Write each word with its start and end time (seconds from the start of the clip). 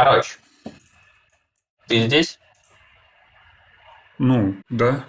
Короче, 0.00 0.36
ты 1.88 2.06
здесь? 2.06 2.38
Ну, 4.18 4.54
да. 4.68 5.04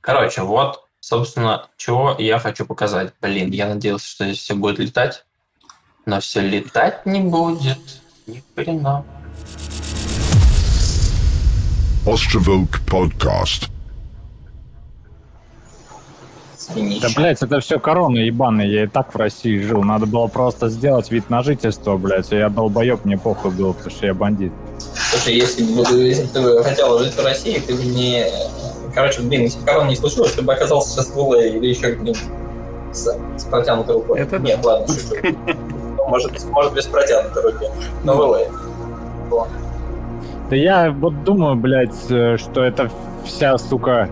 Короче, 0.00 0.40
вот, 0.40 0.88
собственно, 1.00 1.68
чего 1.76 2.16
я 2.18 2.38
хочу 2.38 2.64
показать. 2.64 3.12
Блин, 3.20 3.50
я 3.50 3.68
надеялся, 3.68 4.08
что 4.08 4.24
здесь 4.24 4.38
все 4.38 4.54
будет 4.54 4.78
летать. 4.78 5.26
Но 6.06 6.18
все 6.20 6.40
летать 6.40 7.04
не 7.04 7.20
будет. 7.20 7.78
Ни 8.26 8.42
хрена. 8.54 9.04
Podcast. 16.74 17.00
Да, 17.00 17.08
блядь, 17.16 17.42
это 17.42 17.60
все 17.60 17.78
корона 17.78 18.18
ебаная, 18.18 18.66
я 18.66 18.84
и 18.84 18.86
так 18.86 19.14
в 19.14 19.16
России 19.16 19.60
жил. 19.60 19.82
Надо 19.82 20.06
было 20.06 20.26
просто 20.26 20.68
сделать 20.68 21.10
вид 21.10 21.30
на 21.30 21.42
жительство, 21.42 21.96
блядь. 21.96 22.32
а 22.32 22.36
Я 22.36 22.48
долбоеб, 22.48 23.04
мне 23.04 23.18
похуй 23.18 23.50
было, 23.50 23.72
потому 23.72 23.90
что 23.90 24.06
я 24.06 24.14
бандит. 24.14 24.52
Слушай, 25.10 25.36
если 25.36 25.62
бы 25.64 25.82
если 26.02 26.40
бы 26.40 26.56
ты 26.58 26.62
хотел 26.64 26.98
жить 26.98 27.14
в 27.14 27.24
России, 27.24 27.58
ты 27.58 27.74
бы 27.74 27.84
не... 27.84 28.26
Короче, 28.94 29.20
блин, 29.22 29.42
если 29.42 29.60
бы 29.60 29.66
корона 29.66 29.88
не 29.88 29.96
случилось, 29.96 30.32
ты 30.32 30.42
бы 30.42 30.52
оказался 30.52 30.90
сейчас 30.90 31.10
в 31.10 31.18
ЛА 31.18 31.44
или 31.44 31.66
еще 31.66 31.92
где-нибудь 31.94 32.18
с, 32.92 33.16
с 33.36 33.44
протянутой 33.44 33.96
рукой. 33.96 34.20
Это 34.20 34.38
Нет, 34.38 34.64
ладно, 34.64 34.88
шучу. 34.94 35.36
Ну, 35.96 36.08
Может, 36.08 36.44
может 36.50 36.74
без 36.74 36.86
протянутой 36.86 37.42
руки. 37.42 37.66
Но 38.04 38.14
в 38.14 38.20
ЛА. 38.20 38.40
Вот. 39.30 39.48
Да 40.50 40.56
я 40.56 40.90
вот 40.90 41.24
думаю, 41.24 41.56
блядь, 41.56 42.10
э, 42.10 42.38
что 42.38 42.64
это 42.64 42.90
вся, 43.26 43.58
сука, 43.58 44.08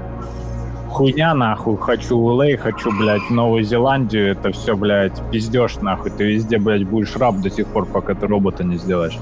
хуйня, 0.96 1.34
нахуй. 1.34 1.76
Хочу 1.76 2.18
в 2.18 2.40
LA, 2.40 2.56
хочу, 2.56 2.90
блядь, 2.90 3.22
в 3.22 3.30
Новую 3.30 3.62
Зеландию. 3.64 4.32
Это 4.32 4.50
все, 4.52 4.74
блядь, 4.76 5.20
пиздешь, 5.30 5.76
нахуй. 5.76 6.10
Ты 6.10 6.24
везде, 6.24 6.58
блядь, 6.58 6.84
будешь 6.84 7.14
раб 7.16 7.36
до 7.40 7.50
сих 7.50 7.66
пор, 7.66 7.84
пока 7.84 8.14
ты 8.14 8.26
робота 8.26 8.64
не 8.64 8.78
сделаешь. 8.78 9.18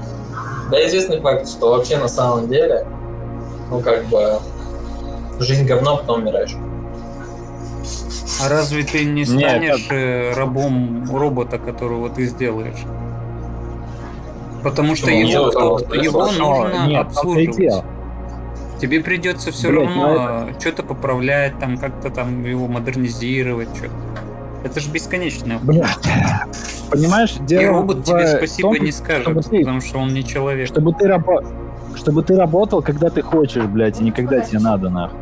Да, 0.71 0.85
известный 0.87 1.19
факт, 1.19 1.47
что 1.49 1.71
вообще 1.71 1.97
на 1.97 2.07
самом 2.07 2.47
деле, 2.47 2.87
ну, 3.69 3.81
как 3.81 4.05
бы, 4.05 4.39
жизнь 5.39 5.65
говно, 5.65 5.97
потом 5.97 6.21
умираешь. 6.21 6.55
А 8.43 8.49
разве 8.49 8.83
ты 8.83 9.05
не 9.05 9.23
Нет, 9.23 9.27
станешь 9.27 9.87
э, 9.91 10.33
рабом 10.33 11.05
робота, 11.13 11.57
которого 11.57 12.09
ты 12.09 12.25
сделаешь? 12.25 12.83
Потому 14.63 14.95
что 14.95 15.07
Почему? 15.07 15.27
его, 15.29 15.79
Нет, 15.79 16.03
его 16.03 16.21
хорошо. 16.21 16.39
нужно 16.39 16.87
Нет, 16.87 17.01
обслуживать. 17.07 17.83
Тебе 18.79 19.01
придется 19.01 19.51
все 19.51 19.69
Блядь, 19.69 19.87
равно 19.87 20.49
что-то 20.59 20.83
поправлять, 20.83 21.57
там 21.59 21.77
как-то 21.77 22.09
там 22.09 22.43
его 22.43 22.67
модернизировать, 22.67 23.69
что. 23.75 23.89
Это 24.63 24.79
же 24.79 24.89
бесконечно. 24.89 25.59
Блядь. 25.61 25.87
Понимаешь, 26.91 27.35
дело 27.41 27.61
И 27.61 27.65
робот 27.65 27.97
в 27.99 28.03
тебе 28.03 28.27
спасибо 28.27 28.73
том, 28.75 28.83
не 28.85 28.91
чтобы 28.91 29.05
скажет, 29.05 29.49
ты- 29.49 29.59
потому 29.59 29.81
что 29.81 29.99
он 29.99 30.13
не 30.13 30.23
человек. 30.25 30.67
Чтобы 30.67 30.93
ты, 30.93 31.07
рабо... 31.07 31.41
чтобы 31.95 32.23
ты 32.23 32.35
работал, 32.35 32.81
когда 32.81 33.09
ты 33.09 33.21
хочешь, 33.21 33.63
блядь, 33.65 33.99
и 34.01 34.03
не 34.03 34.11
когда 34.11 34.39
тебе 34.41 34.59
надо, 34.59 34.89
нахуй. 34.89 35.19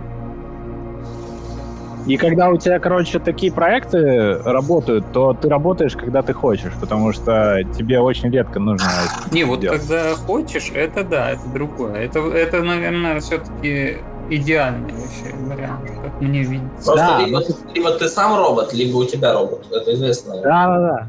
И 2.05 2.17
когда 2.17 2.49
у 2.49 2.57
тебя, 2.57 2.79
короче, 2.79 3.19
такие 3.19 3.51
проекты 3.51 4.37
работают, 4.43 5.11
то 5.13 5.33
ты 5.33 5.47
работаешь, 5.47 5.95
когда 5.95 6.21
ты 6.21 6.33
хочешь, 6.33 6.73
потому 6.79 7.13
что 7.13 7.63
тебе 7.77 7.99
очень 7.99 8.29
редко 8.29 8.59
нужно 8.59 8.87
Не, 9.31 9.45
вот 9.45 9.61
делать. 9.61 9.79
когда 9.79 10.13
хочешь, 10.15 10.71
это 10.73 11.03
да, 11.03 11.31
это 11.31 11.47
другое. 11.53 11.95
Это, 11.95 12.19
это 12.19 12.61
наверное, 12.61 13.19
все-таки 13.21 13.97
идеальный 14.29 14.93
вообще 14.93 15.35
вариант, 15.45 15.89
как 16.03 16.21
мне 16.21 16.43
видится. 16.43 16.85
Просто 16.85 16.95
Да, 16.95 17.19
либо, 17.25 17.41
либо 17.73 17.91
ты 17.91 18.09
сам 18.09 18.35
робот, 18.37 18.73
либо 18.73 18.97
у 18.97 19.05
тебя 19.05 19.33
робот. 19.33 19.65
Это 19.71 19.93
известно. 19.93 20.41
Да-да-да. 20.41 21.07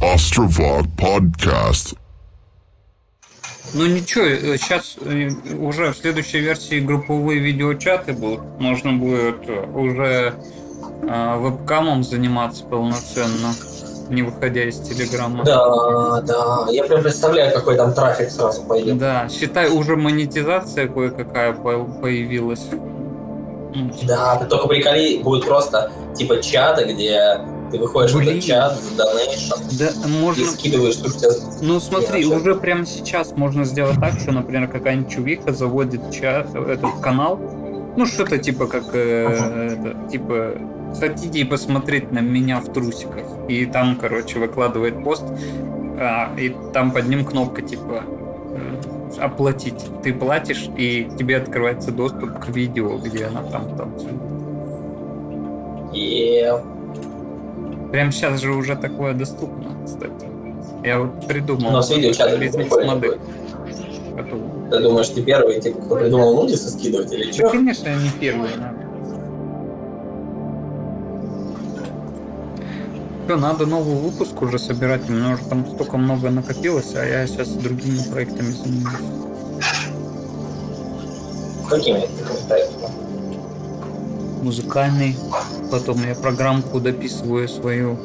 Ostrovok 0.00 0.86
Podcast. 0.98 1.96
Ну 3.74 3.86
ничего, 3.86 4.24
сейчас 4.56 4.96
уже 5.58 5.92
в 5.92 5.96
следующей 5.96 6.40
версии 6.40 6.78
групповые 6.80 7.40
видеочаты 7.40 8.12
будут. 8.12 8.40
Можно 8.58 8.92
будет 8.92 9.48
э, 9.48 9.66
уже 9.74 10.34
э, 11.02 11.38
вебкамом 11.40 12.04
заниматься 12.04 12.64
полноценно, 12.64 13.54
не 14.10 14.22
выходя 14.22 14.64
из 14.64 14.78
Телеграма. 14.78 15.42
Да, 15.44 16.20
да. 16.20 16.66
Я 16.70 16.84
прям 16.84 17.02
представляю, 17.02 17.54
какой 17.54 17.76
там 17.76 17.94
трафик 17.94 18.30
сразу 18.30 18.62
пойдет. 18.62 18.98
Да, 18.98 19.28
считай, 19.30 19.70
уже 19.70 19.96
монетизация 19.96 20.86
кое-какая 20.88 21.54
по- 21.54 21.84
появилась. 21.84 22.66
Да, 24.02 24.36
только 24.50 24.68
приколи, 24.68 25.22
будет 25.22 25.46
просто 25.46 25.90
типа 26.14 26.42
чата, 26.42 26.84
где 26.84 27.38
ты 27.72 27.78
выходишь 27.78 28.12
в 28.12 28.18
Блин. 28.18 28.36
этот 28.36 28.44
чат, 28.44 28.78
в 28.78 28.96
донейшн, 28.96 29.54
Да, 29.78 29.88
и 29.88 30.20
можно... 30.20 30.44
скидываешь, 30.44 30.94
что 30.94 31.08
у 31.08 31.12
тебя... 31.12 31.30
Ну 31.62 31.80
смотри, 31.80 32.22
Хорошо. 32.22 32.36
уже 32.36 32.54
прямо 32.54 32.86
сейчас 32.86 33.32
можно 33.34 33.64
сделать 33.64 33.98
так, 33.98 34.20
что, 34.20 34.32
например, 34.32 34.68
какая-нибудь 34.68 35.10
чувиха 35.10 35.52
заводит 35.52 36.12
чат, 36.12 36.54
этот 36.54 37.00
канал, 37.00 37.40
ну 37.96 38.06
что-то 38.06 38.38
типа 38.38 38.66
как, 38.66 38.94
э, 38.94 39.72
это, 39.72 40.10
типа, 40.10 40.54
хотите 40.98 41.44
посмотреть 41.44 42.12
на 42.12 42.20
меня 42.20 42.60
в 42.60 42.72
трусиках, 42.72 43.24
и 43.48 43.64
там, 43.66 43.96
короче, 43.96 44.38
выкладывает 44.38 45.02
пост, 45.02 45.24
а, 45.98 46.30
и 46.38 46.54
там 46.72 46.90
под 46.92 47.08
ним 47.08 47.24
кнопка 47.24 47.62
типа 47.62 48.04
э, 48.54 49.20
оплатить. 49.20 49.80
Ты 50.02 50.12
платишь, 50.12 50.68
и 50.76 51.08
тебе 51.18 51.38
открывается 51.38 51.90
доступ 51.90 52.38
к 52.38 52.48
видео, 52.48 52.98
где 52.98 53.26
она 53.26 53.42
там 53.42 53.76
танцует. 53.76 54.14
И... 55.94 56.50
Прямо 57.92 58.10
сейчас 58.10 58.40
же 58.40 58.52
уже 58.52 58.74
такое 58.74 59.12
доступно, 59.12 59.66
кстати. 59.84 60.26
Я 60.82 61.00
вот 61.00 61.26
придумал. 61.28 61.68
У 61.68 61.72
нас 61.72 61.88
прикольные 61.88 63.18
Готовую. 64.16 64.70
Ты 64.70 64.80
думаешь, 64.80 65.08
ты 65.10 65.22
первый, 65.22 65.60
типа, 65.60 65.82
кто 65.82 65.96
придумал 65.96 66.34
нудисы 66.34 66.70
скидывать 66.70 67.12
или 67.12 67.26
Да, 67.26 67.32
что? 67.32 67.50
конечно, 67.50 67.90
они 67.90 68.08
первые. 68.18 68.56
надо. 68.56 68.78
Всё, 73.26 73.36
надо 73.36 73.66
новый 73.66 73.94
выпуск 73.96 74.40
уже 74.40 74.58
собирать, 74.58 75.08
у 75.08 75.12
меня 75.12 75.34
уже 75.34 75.44
там 75.44 75.66
столько 75.66 75.98
много 75.98 76.30
накопилось, 76.30 76.94
а 76.94 77.04
я 77.04 77.26
сейчас 77.26 77.48
другими 77.50 77.98
проектами 78.10 78.52
занимаюсь. 78.52 79.06
Какими 81.68 82.00
какими 82.00 82.48
проектами? 82.48 83.01
Музыкальный, 84.42 85.16
потом 85.70 86.04
я 86.04 86.16
программку 86.16 86.80
дописываю 86.80 87.48
свою. 87.48 87.96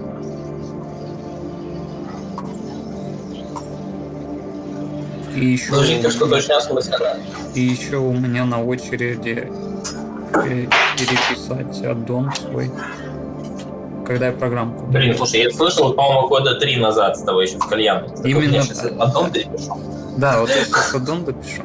И 5.35 5.45
еще, 5.45 5.73
и 7.55 7.61
еще 7.61 7.97
у 7.97 8.13
меня 8.13 8.45
на 8.45 8.63
очереди 8.63 9.51
э, 10.33 10.67
переписать 10.95 11.83
аддон 11.83 12.31
свой, 12.33 12.71
когда 14.05 14.27
я 14.27 14.31
программку 14.31 14.85
Блин, 14.85 15.17
слушай, 15.17 15.41
я 15.41 15.49
слышал, 15.49 15.93
по-моему, 15.93 16.27
года 16.27 16.55
три 16.55 16.77
назад 16.77 17.17
с 17.17 17.23
тобой 17.23 17.47
еще 17.47 17.57
в 17.57 17.67
вот 17.67 18.25
Именно 18.25 18.63
потом 18.97 19.31
перепишу. 19.31 19.79
Да, 20.17 20.41
вот 20.41 20.49
я 20.49 20.63
сейчас 20.65 20.93
аддон 20.93 21.25
допишу. 21.25 21.63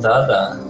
Да, 0.00 0.26
да. 0.26 0.69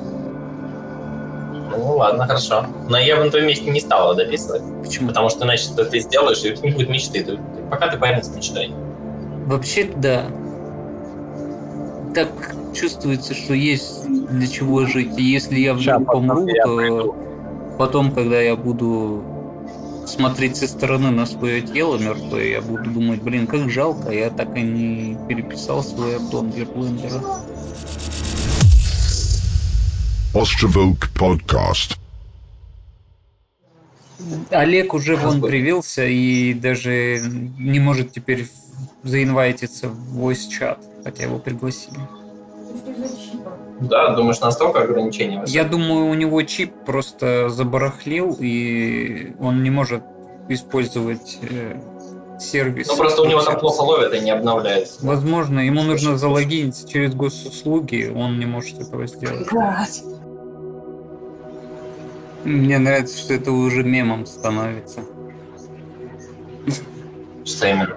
Ну 1.70 1.96
ладно, 1.96 2.26
хорошо. 2.26 2.66
Но 2.88 2.98
я 2.98 3.16
бы 3.16 3.24
на 3.24 3.30
твоем 3.30 3.46
месте 3.46 3.70
не 3.70 3.80
стал 3.80 4.12
его 4.12 4.14
дописывать. 4.14 4.62
Почему? 4.82 5.08
Потому 5.08 5.28
что, 5.30 5.40
значит, 5.40 5.70
ты 5.90 6.00
сделаешь, 6.00 6.42
и 6.44 6.52
у 6.52 6.56
тебя 6.56 6.68
не 6.70 6.74
будет 6.74 6.88
мечты. 6.88 7.22
Ты- 7.22 7.38
пока 7.70 7.88
ты 7.88 7.98
парень 7.98 8.22
с 8.22 8.34
мечтой. 8.34 8.72
Вообще, 9.46 9.90
да. 9.96 10.26
Так 12.14 12.28
чувствуется, 12.74 13.34
что 13.34 13.54
есть 13.54 14.06
для 14.08 14.46
чего 14.46 14.86
жить. 14.86 15.18
И 15.18 15.22
если 15.22 15.58
я 15.58 15.74
вдруг 15.74 16.06
помру, 16.06 16.46
я 16.46 16.64
то 16.64 16.76
приду. 16.76 17.14
потом, 17.78 18.12
когда 18.12 18.40
я 18.40 18.56
буду 18.56 19.22
смотреть 20.06 20.56
со 20.56 20.66
стороны 20.66 21.10
на 21.10 21.26
свое 21.26 21.60
тело 21.60 21.96
мертвое, 21.96 22.46
я 22.48 22.60
буду 22.60 22.90
думать, 22.90 23.22
блин, 23.22 23.46
как 23.46 23.70
жалко, 23.70 24.10
я 24.10 24.30
так 24.30 24.56
и 24.56 24.62
не 24.62 25.16
переписал 25.28 25.82
свой 25.82 26.16
аддон 26.16 26.50
для 26.50 26.64
блендера. 26.66 27.20
Ostrovok 30.32 31.08
Podcast. 31.18 31.96
Олег 34.50 34.94
уже 34.94 35.16
вон 35.16 35.40
привился 35.42 36.04
и 36.06 36.54
даже 36.54 37.20
не 37.58 37.80
может 37.80 38.12
теперь 38.12 38.48
заинвайтиться 39.02 39.88
в 39.88 40.20
voice 40.20 40.48
чат, 40.48 40.78
хотя 41.02 41.24
его 41.24 41.38
пригласили. 41.40 41.98
Да, 43.80 44.14
думаешь, 44.14 44.38
настолько 44.40 44.82
ограничения? 44.82 45.34
Я 45.34 45.40
высокие? 45.40 45.64
думаю, 45.64 46.06
у 46.06 46.14
него 46.14 46.42
чип 46.42 46.72
просто 46.86 47.48
забарахлил, 47.48 48.36
и 48.38 49.32
он 49.40 49.64
не 49.64 49.70
может 49.70 50.04
использовать 50.48 51.38
э, 51.42 51.80
сервис. 52.40 52.88
Ну 52.88 52.96
просто 52.96 53.22
у 53.22 53.26
него 53.26 53.42
там 53.42 53.58
плохо 53.58 53.82
ловят 53.82 54.14
и 54.14 54.20
не 54.20 54.30
обновляется. 54.30 54.98
Возможно, 55.02 55.60
ему 55.60 55.82
нужно 55.82 56.18
залогиниться 56.18 56.88
через 56.88 57.14
госуслуги, 57.14 58.12
он 58.14 58.38
не 58.38 58.46
может 58.46 58.80
этого 58.80 59.06
сделать. 59.06 59.48
Мне 62.44 62.78
нравится, 62.78 63.18
что 63.18 63.34
это 63.34 63.52
уже 63.52 63.82
мемом 63.82 64.26
становится. 64.26 65.00
Что 67.44 67.66
именно? 67.68 67.96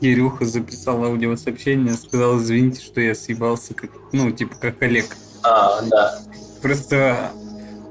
Кирюха 0.00 0.44
записал 0.44 1.04
аудиосообщение, 1.04 1.94
сказал, 1.94 2.38
извините, 2.38 2.80
что 2.80 3.00
я 3.00 3.14
съебался, 3.14 3.74
как, 3.74 3.90
ну, 4.12 4.30
типа, 4.30 4.54
как 4.60 4.82
Олег. 4.82 5.16
А, 5.42 5.82
да. 5.82 6.18
Просто 6.62 7.30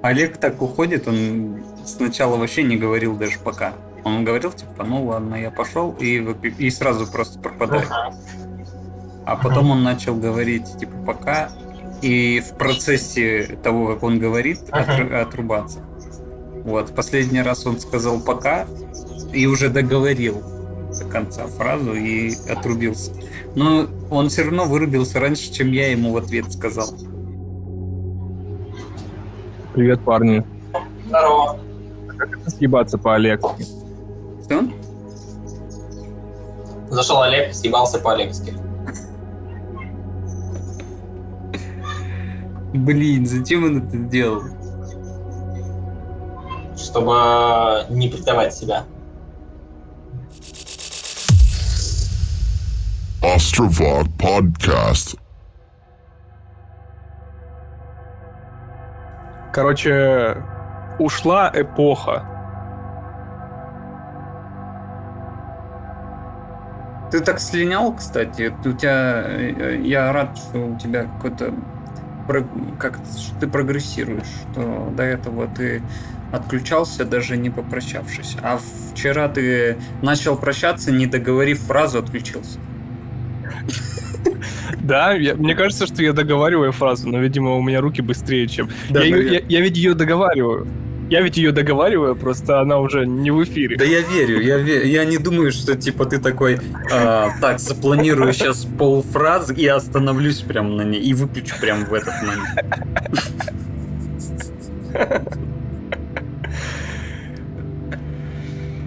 Олег 0.02 0.38
так 0.38 0.62
уходит, 0.62 1.08
он 1.08 1.64
сначала 1.86 2.38
вообще 2.38 2.64
не 2.64 2.78
говорил 2.78 3.16
даже 3.16 3.40
пока. 3.44 3.74
Он 4.06 4.24
говорил, 4.24 4.52
типа, 4.52 4.84
ну 4.84 5.04
ладно, 5.07 5.34
я 5.36 5.50
пошел, 5.50 5.92
и, 6.00 6.19
выпи- 6.19 6.56
и 6.60 6.69
сразу 6.69 7.07
просто 7.12 7.40
пропадает. 7.40 7.90
А 9.25 9.36
потом 9.36 9.72
он 9.72 9.84
начал 9.84 10.16
говорить, 10.16 10.78
типа, 10.78 10.94
пока, 11.07 11.50
и 12.04 12.40
в 12.40 12.56
процессе 12.56 13.57
того, 13.63 13.88
как 13.88 14.04
он 14.04 14.19
говорит, 14.19 14.60
отру- 14.69 15.12
отрубаться. 15.19 15.80
Вот, 16.63 16.94
последний 16.94 17.42
раз 17.42 17.66
он 17.66 17.80
сказал 17.80 18.19
пока, 18.19 18.68
и 19.34 19.48
уже 19.48 19.69
договорил 19.69 20.44
до 21.00 21.06
конца 21.06 21.48
фразу 21.48 21.94
и 21.96 22.36
отрубился. 22.48 23.12
Но 23.56 23.88
он 24.12 24.30
все 24.30 24.44
равно 24.44 24.66
вырубился 24.66 25.19
раньше, 25.19 25.51
чем 25.51 25.72
я 25.72 25.90
ему 25.92 26.12
в 26.13 26.18
ответ 26.18 26.54
сказал. 26.54 26.90
Привет, 29.74 30.00
парни. 30.01 30.46
Здорово. 31.08 31.58
Съебаться 32.48 33.00
по-олекски. 33.00 33.66
Что? 34.46 34.64
Зашел 36.90 37.22
Олег, 37.24 37.54
съебался 37.54 37.98
по-олекски. 37.98 38.54
Блин, 42.74 43.26
зачем 43.26 43.64
он 43.64 43.88
это 43.88 43.98
сделал? 43.98 44.44
Чтобы 46.78 47.86
не 47.90 48.08
предавать 48.10 48.54
себя. 48.54 48.84
Ostrovod 53.24 54.10
Podcast. 54.20 55.18
Короче, 59.52 60.44
ушла 61.00 61.50
эпоха. 61.54 62.35
Ты 67.12 67.19
так 67.22 67.40
слинял, 67.40 67.94
кстати. 67.96 68.54
У 68.66 68.74
тебя, 68.74 69.24
э, 69.28 69.81
я 69.84 70.12
рад, 70.12 70.38
что 70.38 70.57
у 70.60 70.78
тебя 70.78 71.04
какой-то 71.04 71.54
как 72.80 72.98
что 73.19 73.40
ты 73.40 73.48
прогрессируешь, 73.48 74.25
что 74.52 74.92
до 74.98 75.04
этого 75.04 75.48
ты 75.48 75.84
отключался, 76.31 77.06
даже 77.06 77.38
не 77.38 77.52
попрощавшись. 77.52 78.36
А 78.42 78.60
вчера 78.92 79.28
ты 79.30 79.78
начал 80.02 80.36
прощаться, 80.36 80.92
не 80.92 81.06
договорив 81.06 81.60
фразу, 81.60 82.00
отключился. 82.00 82.57
Да, 84.81 85.13
я- 85.13 85.36
мне 85.36 85.56
кажется, 85.56 85.86
что 85.86 86.01
я 86.04 86.13
договариваю 86.13 86.72
фразу, 86.72 87.08
но, 87.10 87.19
видимо, 87.19 87.56
у 87.56 87.62
меня 87.62 87.80
руки 87.81 88.01
быстрее, 88.01 88.48
чем... 88.48 88.69
Да, 88.90 89.04
я, 89.04 89.12
наверное. 89.12 89.34
я- 89.40 89.46
я 89.48 89.62
ведь 89.62 89.78
ее 89.78 89.94
договариваю. 89.94 90.68
Я 91.10 91.22
ведь 91.22 91.38
ее 91.38 91.52
договариваю, 91.52 92.16
просто 92.16 92.60
она 92.62 92.80
уже 92.80 93.06
не 93.06 93.30
в 93.30 93.44
эфире. 93.44 93.78
Да 93.78 93.86
я 93.86 94.02
верю, 94.02 94.42
я 94.42 94.57
верю. 94.57 94.88
Я 94.88 95.06
не 95.06 95.19
думаю, 95.19 95.52
что 95.52 95.75
типа 95.75 96.06
ты 96.06 96.19
такой, 96.19 96.60
а, 96.92 97.30
так, 97.40 97.60
запланирую 97.60 98.34
сейчас 98.34 98.66
полфразы 98.66 99.54
и 99.54 99.68
остановлюсь 99.68 100.40
прямо 100.40 100.69
на 100.69 100.81
ней 100.81 101.02
и 101.02 101.13
выключу 101.13 101.56
прямо 101.62 101.86
в 101.86 101.94
этот 101.94 102.13
момент. 102.24 102.50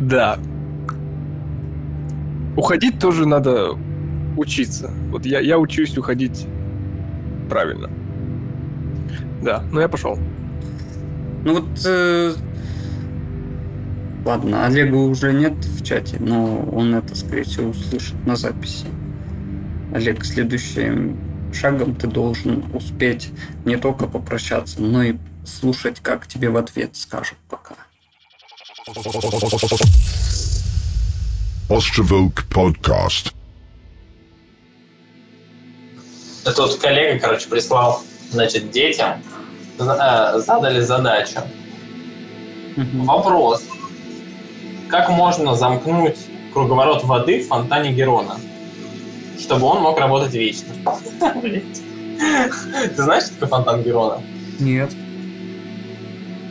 Да. 0.01 0.39
Уходить 2.57 2.99
тоже 2.99 3.27
надо 3.27 3.77
учиться. 4.37 4.91
Вот 5.11 5.25
я, 5.25 5.39
я 5.39 5.59
учусь 5.59 5.97
уходить 5.97 6.47
правильно. 7.49 7.91
Да, 9.43 9.63
ну 9.71 9.81
я 9.81 9.89
пошел. 9.89 10.19
Ну 11.45 11.61
вот... 11.61 11.81
э, 11.85 12.35
Ладно, 14.25 14.67
Олега 14.67 14.97
уже 14.97 15.33
нет 15.33 15.55
в 15.55 15.83
чате, 15.83 16.19
но 16.21 16.61
он 16.65 16.95
это, 16.95 17.15
скорее 17.15 17.45
всего, 17.45 17.71
услышит 17.71 18.15
на 18.27 18.37
записи. 18.37 18.85
Олег, 19.95 20.23
следующим 20.23 21.19
шагом 21.55 21.95
ты 21.95 22.09
должен 22.09 22.65
успеть 22.75 23.31
не 23.65 23.77
только 23.77 24.07
попрощаться, 24.07 24.83
но 24.83 25.03
и 25.03 25.17
слушать, 25.47 26.01
как 26.01 26.27
тебе 26.27 26.51
в 26.51 26.59
ответ 26.59 26.95
скажут 26.95 27.39
пока. 27.49 27.75
Podcast. 32.51 33.33
Это 36.45 36.63
вот 36.63 36.79
коллега, 36.79 37.19
короче, 37.19 37.49
прислал, 37.49 38.03
значит, 38.31 38.71
детям 38.71 39.23
задали 39.79 40.81
задачу. 40.81 41.41
Вопрос. 42.77 43.65
Как 44.89 45.09
можно 45.11 45.55
замкнуть 45.55 46.19
круговорот 46.53 47.05
воды 47.05 47.43
в 47.43 47.49
фонтане 47.49 47.93
Герона, 47.93 48.37
чтобы 49.39 49.67
он 49.67 49.83
мог 49.83 49.99
работать 49.99 50.33
вечно? 50.33 50.73
Ты 52.97 53.03
знаешь, 53.03 53.25
что 53.25 53.35
такое 53.35 53.49
фонтан 53.49 53.83
Герона? 53.83 54.23
Нет. 54.59 54.91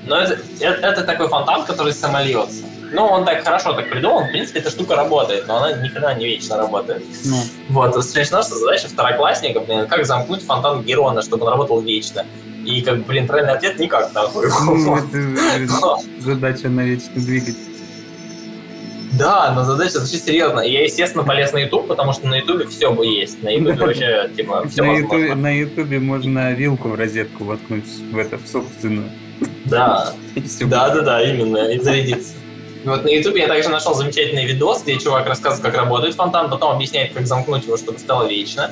Ну, 0.05 0.15
это, 0.15 0.39
это, 0.61 0.87
это 0.87 1.03
такой 1.03 1.27
фонтан, 1.27 1.65
который 1.65 1.93
самольется. 1.93 2.63
Ну, 2.91 3.05
он 3.05 3.25
так 3.25 3.43
хорошо 3.43 3.73
так 3.73 3.89
придуман, 3.89 4.27
в 4.27 4.31
принципе, 4.31 4.59
эта 4.59 4.69
штука 4.69 4.95
работает, 4.95 5.45
но 5.47 5.57
она 5.57 5.73
никогда 5.73 6.13
не 6.13 6.25
вечно 6.25 6.57
работает. 6.57 7.03
Ну, 7.25 7.35
Вот, 7.69 8.03
смешно, 8.05 8.41
что 8.43 8.55
задача 8.55 8.87
второклассника, 8.87 9.59
блин, 9.59 9.87
как 9.87 10.05
замкнуть 10.05 10.45
фонтан 10.45 10.83
Герона, 10.83 11.21
чтобы 11.21 11.45
он 11.45 11.51
работал 11.51 11.81
вечно. 11.81 12.25
И, 12.67 12.81
как, 12.81 13.05
блин, 13.05 13.27
правильный 13.27 13.53
ответ 13.53 13.79
никак, 13.79 14.13
нахуй. 14.13 14.45
ну, 14.65 14.97
это 15.55 15.97
задача 16.19 16.67
на 16.67 16.81
вечный 16.81 17.21
двигатель. 17.21 17.55
Да, 19.17 19.53
но 19.55 19.63
задача 19.63 19.99
звучит 19.99 20.25
серьезно. 20.25 20.59
И 20.59 20.71
я, 20.73 20.83
естественно, 20.83 21.23
полез 21.23 21.53
на 21.53 21.59
YouTube, 21.59 21.87
потому 21.87 22.11
что 22.11 22.27
на 22.27 22.35
YouTube 22.35 22.67
все 22.69 22.91
бы 22.91 23.05
есть. 23.05 23.41
На 23.41 23.49
YouTube 23.49 23.79
вообще, 23.79 24.29
типа, 24.35 24.67
все 24.67 24.83
На 24.83 24.91
возможно. 24.91 25.35
на 25.35 25.57
ютубе 25.57 25.99
можно 25.99 26.51
вилку 26.51 26.89
в 26.89 26.95
розетку 26.95 27.45
воткнуть 27.45 27.87
в 28.11 28.17
это, 28.17 28.37
в 28.37 28.45
собственную. 28.45 29.09
Да, 29.65 30.13
да, 30.61 30.89
да, 30.89 31.01
да, 31.01 31.23
именно, 31.23 31.71
и 31.71 31.79
зарядиться. 31.79 32.33
Вот 32.83 33.05
на 33.05 33.09
YouTube 33.09 33.37
я 33.37 33.47
также 33.47 33.69
нашел 33.69 33.93
замечательный 33.93 34.45
видос, 34.45 34.83
где 34.83 34.97
чувак 34.97 35.25
рассказывает, 35.27 35.65
как 35.73 35.81
работает 35.81 36.15
фонтан, 36.15 36.49
потом 36.49 36.75
объясняет, 36.75 37.13
как 37.13 37.27
замкнуть 37.27 37.65
его, 37.65 37.77
чтобы 37.77 37.97
стало 37.99 38.27
вечно. 38.27 38.71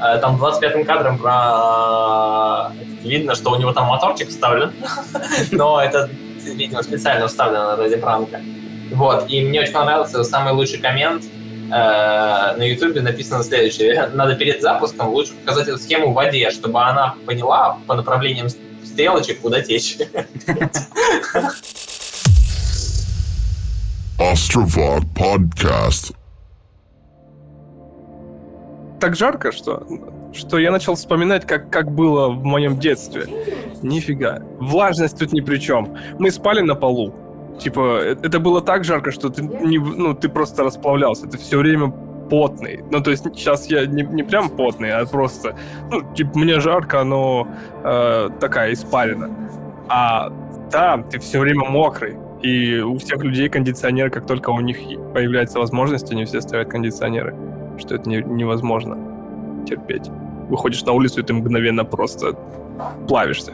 Э, 0.00 0.18
Там 0.18 0.36
25-м 0.36 0.84
кадром 0.84 1.18
про... 1.18 2.72
видно, 3.08 3.34
что 3.34 3.50
у 3.50 3.56
него 3.56 3.72
там 3.72 3.86
моторчик 3.86 4.28
вставлен, 4.28 4.72
но 5.50 5.82
это, 5.82 6.08
видимо, 6.44 6.82
специально 6.82 7.26
вставлено 7.26 7.76
ради 7.76 7.96
пранка. 7.96 8.40
Вот, 8.92 9.28
и 9.28 9.42
мне 9.42 9.60
очень 9.60 9.72
понравился 9.72 10.22
самый 10.24 10.52
лучший 10.52 10.78
коммент. 10.78 11.24
Э, 11.70 12.56
На 12.56 12.62
YouTube 12.62 12.96
написано 13.02 13.42
следующее. 13.44 14.06
Надо 14.14 14.34
перед 14.34 14.62
запуском 14.62 15.08
лучше 15.08 15.32
показать 15.34 15.68
эту 15.68 15.78
схему 15.78 16.10
в 16.12 16.14
воде, 16.14 16.50
чтобы 16.50 16.80
она 16.82 17.14
поняла 17.26 17.78
по 17.86 17.94
направлениям 17.94 18.48
стрелочек, 18.84 19.40
куда 19.40 19.60
течь. 19.60 19.98
Ostrovod 24.18 25.04
Podcast. 25.14 26.12
Так 29.00 29.16
жарко, 29.16 29.52
что, 29.52 29.86
что 30.32 30.58
я 30.58 30.70
начал 30.70 30.94
вспоминать, 30.94 31.46
как, 31.46 31.70
как 31.70 31.90
было 31.90 32.28
в 32.28 32.44
моем 32.44 32.78
детстве. 32.78 33.26
Нифига. 33.82 34.40
Влажность 34.58 35.18
тут 35.18 35.32
ни 35.32 35.40
при 35.40 35.58
чем. 35.58 35.96
Мы 36.18 36.30
спали 36.30 36.60
на 36.60 36.74
полу. 36.74 37.14
Типа, 37.60 38.00
э- 38.02 38.16
это 38.22 38.40
было 38.40 38.60
так 38.60 38.84
жарко, 38.84 39.12
что 39.12 39.28
ты, 39.28 39.42
не, 39.42 39.78
ну, 39.78 40.14
ты 40.14 40.28
просто 40.28 40.64
расплавлялся. 40.64 41.26
Ты 41.28 41.38
все 41.38 41.58
время 41.58 41.92
потный. 42.28 42.82
Ну, 42.90 43.00
то 43.00 43.10
есть 43.10 43.24
сейчас 43.24 43.66
я 43.66 43.86
не, 43.86 44.02
не 44.02 44.22
прям 44.22 44.50
потный, 44.50 44.92
а 44.92 45.06
просто, 45.06 45.56
ну, 45.90 46.02
типа, 46.14 46.38
мне 46.38 46.60
жарко, 46.60 47.04
но 47.04 47.48
э, 47.84 48.30
такая 48.40 48.72
испарина. 48.72 49.30
А 49.88 50.30
там 50.70 51.04
ты 51.04 51.18
все 51.18 51.38
время 51.38 51.64
мокрый. 51.64 52.16
И 52.42 52.78
у 52.80 52.98
всех 52.98 53.24
людей 53.24 53.48
кондиционер, 53.48 54.10
как 54.10 54.26
только 54.26 54.50
у 54.50 54.60
них 54.60 54.78
появляется 55.12 55.58
возможность, 55.58 56.12
они 56.12 56.24
все 56.24 56.40
ставят 56.40 56.68
кондиционеры. 56.68 57.34
Что 57.78 57.94
это 57.94 58.08
не- 58.08 58.22
невозможно 58.22 58.96
терпеть. 59.66 60.10
Выходишь 60.48 60.84
на 60.84 60.92
улицу, 60.92 61.20
и 61.20 61.22
ты 61.22 61.32
мгновенно 61.34 61.84
просто 61.84 62.34
плавишься. 63.06 63.52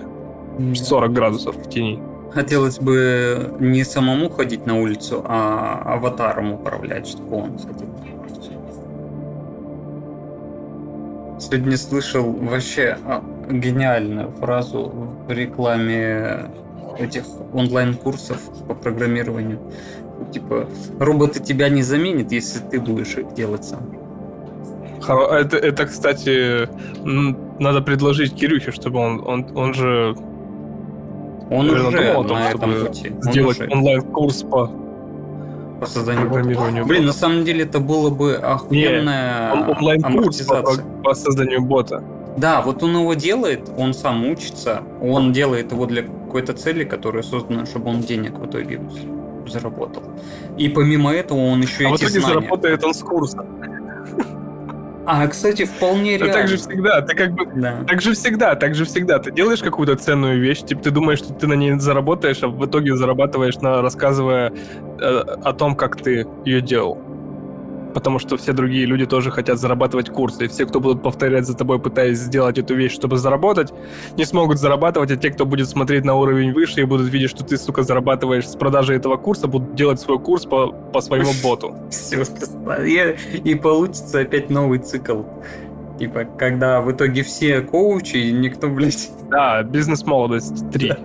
40 0.75 1.12
градусов 1.12 1.57
в 1.57 1.69
тени. 1.69 2.00
Хотелось 2.33 2.78
бы 2.78 3.54
не 3.61 3.85
самому 3.85 4.28
ходить 4.28 4.66
на 4.66 4.81
улицу, 4.81 5.25
а 5.25 5.83
аватаром 5.85 6.52
управлять, 6.52 7.07
чтобы 7.07 7.37
он 7.37 7.59
ходил. 7.59 7.88
Сегодня 11.38 11.76
слышал 11.76 12.33
вообще 12.33 12.97
а, 13.04 13.23
гениальную 13.50 14.31
фразу 14.33 14.93
в 15.28 15.31
рекламе 15.31 16.47
этих 16.99 17.25
онлайн-курсов 17.52 18.40
по 18.66 18.75
программированию. 18.75 19.59
Типа, 20.33 20.69
роботы 20.99 21.40
тебя 21.40 21.69
не 21.69 21.83
заменят, 21.83 22.33
если 22.33 22.61
ты 22.61 22.81
будешь 22.81 23.16
их 23.16 23.35
делать 23.35 23.64
сам. 23.64 23.81
Хоро- 25.06 25.32
Это, 25.34 25.56
это, 25.56 25.87
кстати, 25.87 26.68
надо 27.61 27.80
предложить 27.82 28.34
Кирюхе, 28.34 28.73
чтобы 28.73 28.99
он, 28.99 29.23
он, 29.26 29.46
он 29.54 29.75
же 29.75 30.14
Он 31.50 31.70
уже 31.70 31.90
думал 31.90 32.20
о 32.20 32.25
том, 32.25 32.38
на 32.38 32.49
этом 32.50 32.73
пути. 32.87 33.12
Он 33.26 33.32
сделать 33.32 33.61
уже 33.61 33.70
онлайн-курс 33.70 34.42
по 34.44 34.70
по 35.80 35.87
созданию 35.87 36.28
бота. 36.30 36.84
Блин, 36.87 37.04
на 37.06 37.12
самом 37.12 37.44
деле 37.44 37.64
это 37.64 37.80
было 37.80 38.08
бы 38.08 38.34
охуенная 38.37 39.52
Он- 39.52 39.76
онлайн-курс 39.76 40.42
по, 40.42 40.62
по 41.02 41.14
созданию 41.14 41.61
бота. 41.62 42.02
Да, 42.37 42.62
вот 42.62 42.82
он 42.82 42.96
его 42.96 43.14
делает, 43.14 43.70
он 43.76 43.92
сам 43.92 44.25
учится, 44.30 44.82
он 45.02 45.32
делает 45.32 45.73
его 45.73 45.87
для 45.87 46.02
какой-то 46.02 46.52
цели, 46.52 46.84
которая 46.84 47.23
создана, 47.23 47.66
чтобы 47.66 47.90
он 47.90 48.00
денег 48.00 48.38
в 48.38 48.46
итоге 48.46 48.80
заработал. 49.46 50.02
И 50.56 50.68
помимо 50.68 51.12
этого 51.12 51.38
он 51.38 51.61
еще 51.61 51.87
А 51.87 51.90
эти 51.94 52.04
итоге 52.04 52.20
знания. 52.20 52.34
заработает 52.40 52.84
он 52.84 52.94
с 52.94 53.00
курса. 53.02 53.44
А, 55.06 55.26
кстати, 55.26 55.64
вполне 55.64 56.16
реально. 56.16 56.32
так 56.32 56.49
же 56.49 56.56
всегда. 56.56 57.00
Ты 57.02 57.14
как 57.14 57.32
бы 57.32 57.46
Да. 57.54 57.84
Так 57.87 58.00
же 58.00 58.14
всегда, 58.14 58.54
так 58.54 58.75
же 58.75 58.84
всегда. 58.84 59.18
Ты 59.18 59.30
делаешь 59.30 59.61
какую-то 59.61 59.96
ценную 59.96 60.40
вещь, 60.40 60.62
типа 60.62 60.82
ты 60.82 60.90
думаешь, 60.90 61.18
что 61.18 61.32
ты 61.34 61.46
на 61.46 61.54
ней 61.54 61.78
заработаешь, 61.78 62.42
а 62.42 62.49
в 62.49 62.64
итоге 62.64 62.96
зарабатываешь, 62.96 63.56
на, 63.56 63.82
рассказывая 63.82 64.52
э, 65.00 65.04
о 65.44 65.52
том, 65.52 65.76
как 65.76 65.96
ты 65.96 66.26
ее 66.44 66.61
делал. 66.61 66.99
Потому 67.94 68.18
что 68.18 68.36
все 68.36 68.52
другие 68.52 68.86
люди 68.86 69.06
тоже 69.06 69.30
хотят 69.30 69.58
зарабатывать 69.58 70.10
курсы. 70.10 70.44
И 70.44 70.48
все, 70.48 70.66
кто 70.66 70.80
будут 70.80 71.02
повторять 71.02 71.46
за 71.46 71.56
тобой, 71.56 71.78
пытаясь 71.78 72.18
сделать 72.18 72.58
эту 72.58 72.74
вещь, 72.74 72.92
чтобы 72.92 73.16
заработать, 73.18 73.72
не 74.16 74.24
смогут 74.24 74.58
зарабатывать, 74.58 75.12
а 75.12 75.16
те, 75.16 75.30
кто 75.30 75.46
будет 75.46 75.68
смотреть 75.68 76.04
на 76.04 76.14
уровень 76.14 76.52
выше 76.52 76.80
и 76.80 76.84
будут 76.84 77.08
видеть, 77.08 77.30
что 77.30 77.44
ты, 77.44 77.56
сука, 77.56 77.82
зарабатываешь 77.82 78.48
с 78.48 78.56
продажи 78.56 78.94
этого 78.94 79.16
курса, 79.16 79.46
будут 79.46 79.74
делать 79.74 80.00
свой 80.00 80.18
курс 80.18 80.44
по, 80.44 80.72
по 80.72 81.00
своему 81.00 81.30
боту. 81.42 81.74
Все, 81.90 82.24
и 83.44 83.54
получится 83.54 84.20
опять 84.20 84.50
новый 84.50 84.80
цикл. 84.80 85.22
Типа, 85.98 86.24
когда 86.24 86.80
в 86.80 86.90
итоге 86.90 87.22
все 87.22 87.60
коучи, 87.60 88.16
и 88.16 88.32
никто, 88.32 88.68
блядь... 88.68 89.10
Да, 89.30 89.62
бизнес-молодость 89.62 90.70
3. 90.70 90.92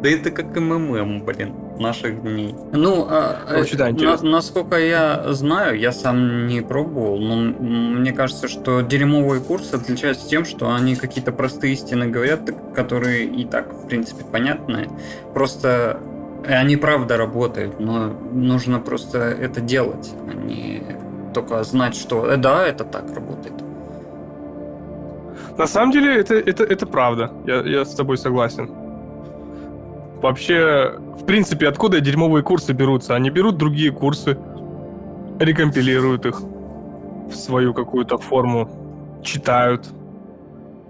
Да 0.00 0.08
это 0.08 0.30
как 0.30 0.56
МММ, 0.56 1.24
блин, 1.24 1.54
наших 1.80 2.22
дней. 2.22 2.54
Ну, 2.72 3.06
а, 3.08 3.38
Короче, 3.48 3.76
да, 3.76 3.88
э, 3.88 3.92
на- 3.92 4.22
насколько 4.22 4.76
я 4.78 5.24
знаю, 5.32 5.78
я 5.78 5.92
сам 5.92 6.46
не 6.46 6.60
пробовал, 6.60 7.18
но 7.18 7.36
мне 7.36 8.12
кажется, 8.12 8.48
что 8.48 8.80
дерьмовые 8.80 9.40
курсы 9.40 9.74
отличаются 9.74 10.28
тем, 10.28 10.44
что 10.44 10.72
они 10.74 10.96
какие-то 10.96 11.32
простые 11.32 11.72
истины 11.74 12.06
говорят, 12.06 12.40
которые 12.74 13.26
и 13.26 13.44
так, 13.44 13.72
в 13.72 13.86
принципе, 13.88 14.24
понятны. 14.24 14.88
Просто 15.34 16.00
они 16.46 16.76
правда 16.76 17.16
работают, 17.16 17.80
но 17.80 18.12
нужно 18.32 18.78
просто 18.80 19.18
это 19.18 19.60
делать, 19.60 20.12
а 20.30 20.34
не 20.34 20.82
только 21.34 21.62
знать, 21.64 21.94
что 21.94 22.26
э, 22.26 22.36
да, 22.36 22.66
это 22.66 22.84
так 22.84 23.04
работает. 23.14 23.54
На 25.56 25.66
самом 25.66 25.90
деле, 25.90 26.20
это, 26.20 26.34
это, 26.34 26.62
это 26.62 26.86
правда. 26.86 27.32
Я, 27.46 27.60
я 27.62 27.84
с 27.84 27.94
тобой 27.94 28.16
согласен. 28.16 28.70
Вообще, 30.20 30.98
в 30.98 31.24
принципе, 31.26 31.68
откуда 31.68 32.00
дерьмовые 32.00 32.42
курсы 32.42 32.72
берутся? 32.72 33.14
Они 33.14 33.30
берут 33.30 33.56
другие 33.56 33.92
курсы, 33.92 34.36
рекомпилируют 35.38 36.26
их 36.26 36.40
в 36.40 37.34
свою 37.34 37.72
какую-то 37.72 38.18
форму, 38.18 39.20
читают, 39.22 39.88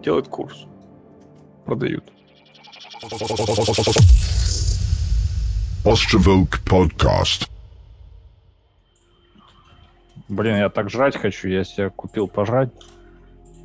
делают 0.02 0.28
курс, 0.28 0.66
продают. 1.66 2.04
Ostrovoke 5.85 6.58
Podcast. 6.64 7.49
Блин, 10.28 10.56
я 10.56 10.70
так 10.70 10.90
жрать 10.90 11.16
хочу, 11.16 11.49
я 11.49 11.64
себе 11.64 11.90
купил 11.90 12.28
пожрать. 12.28 12.70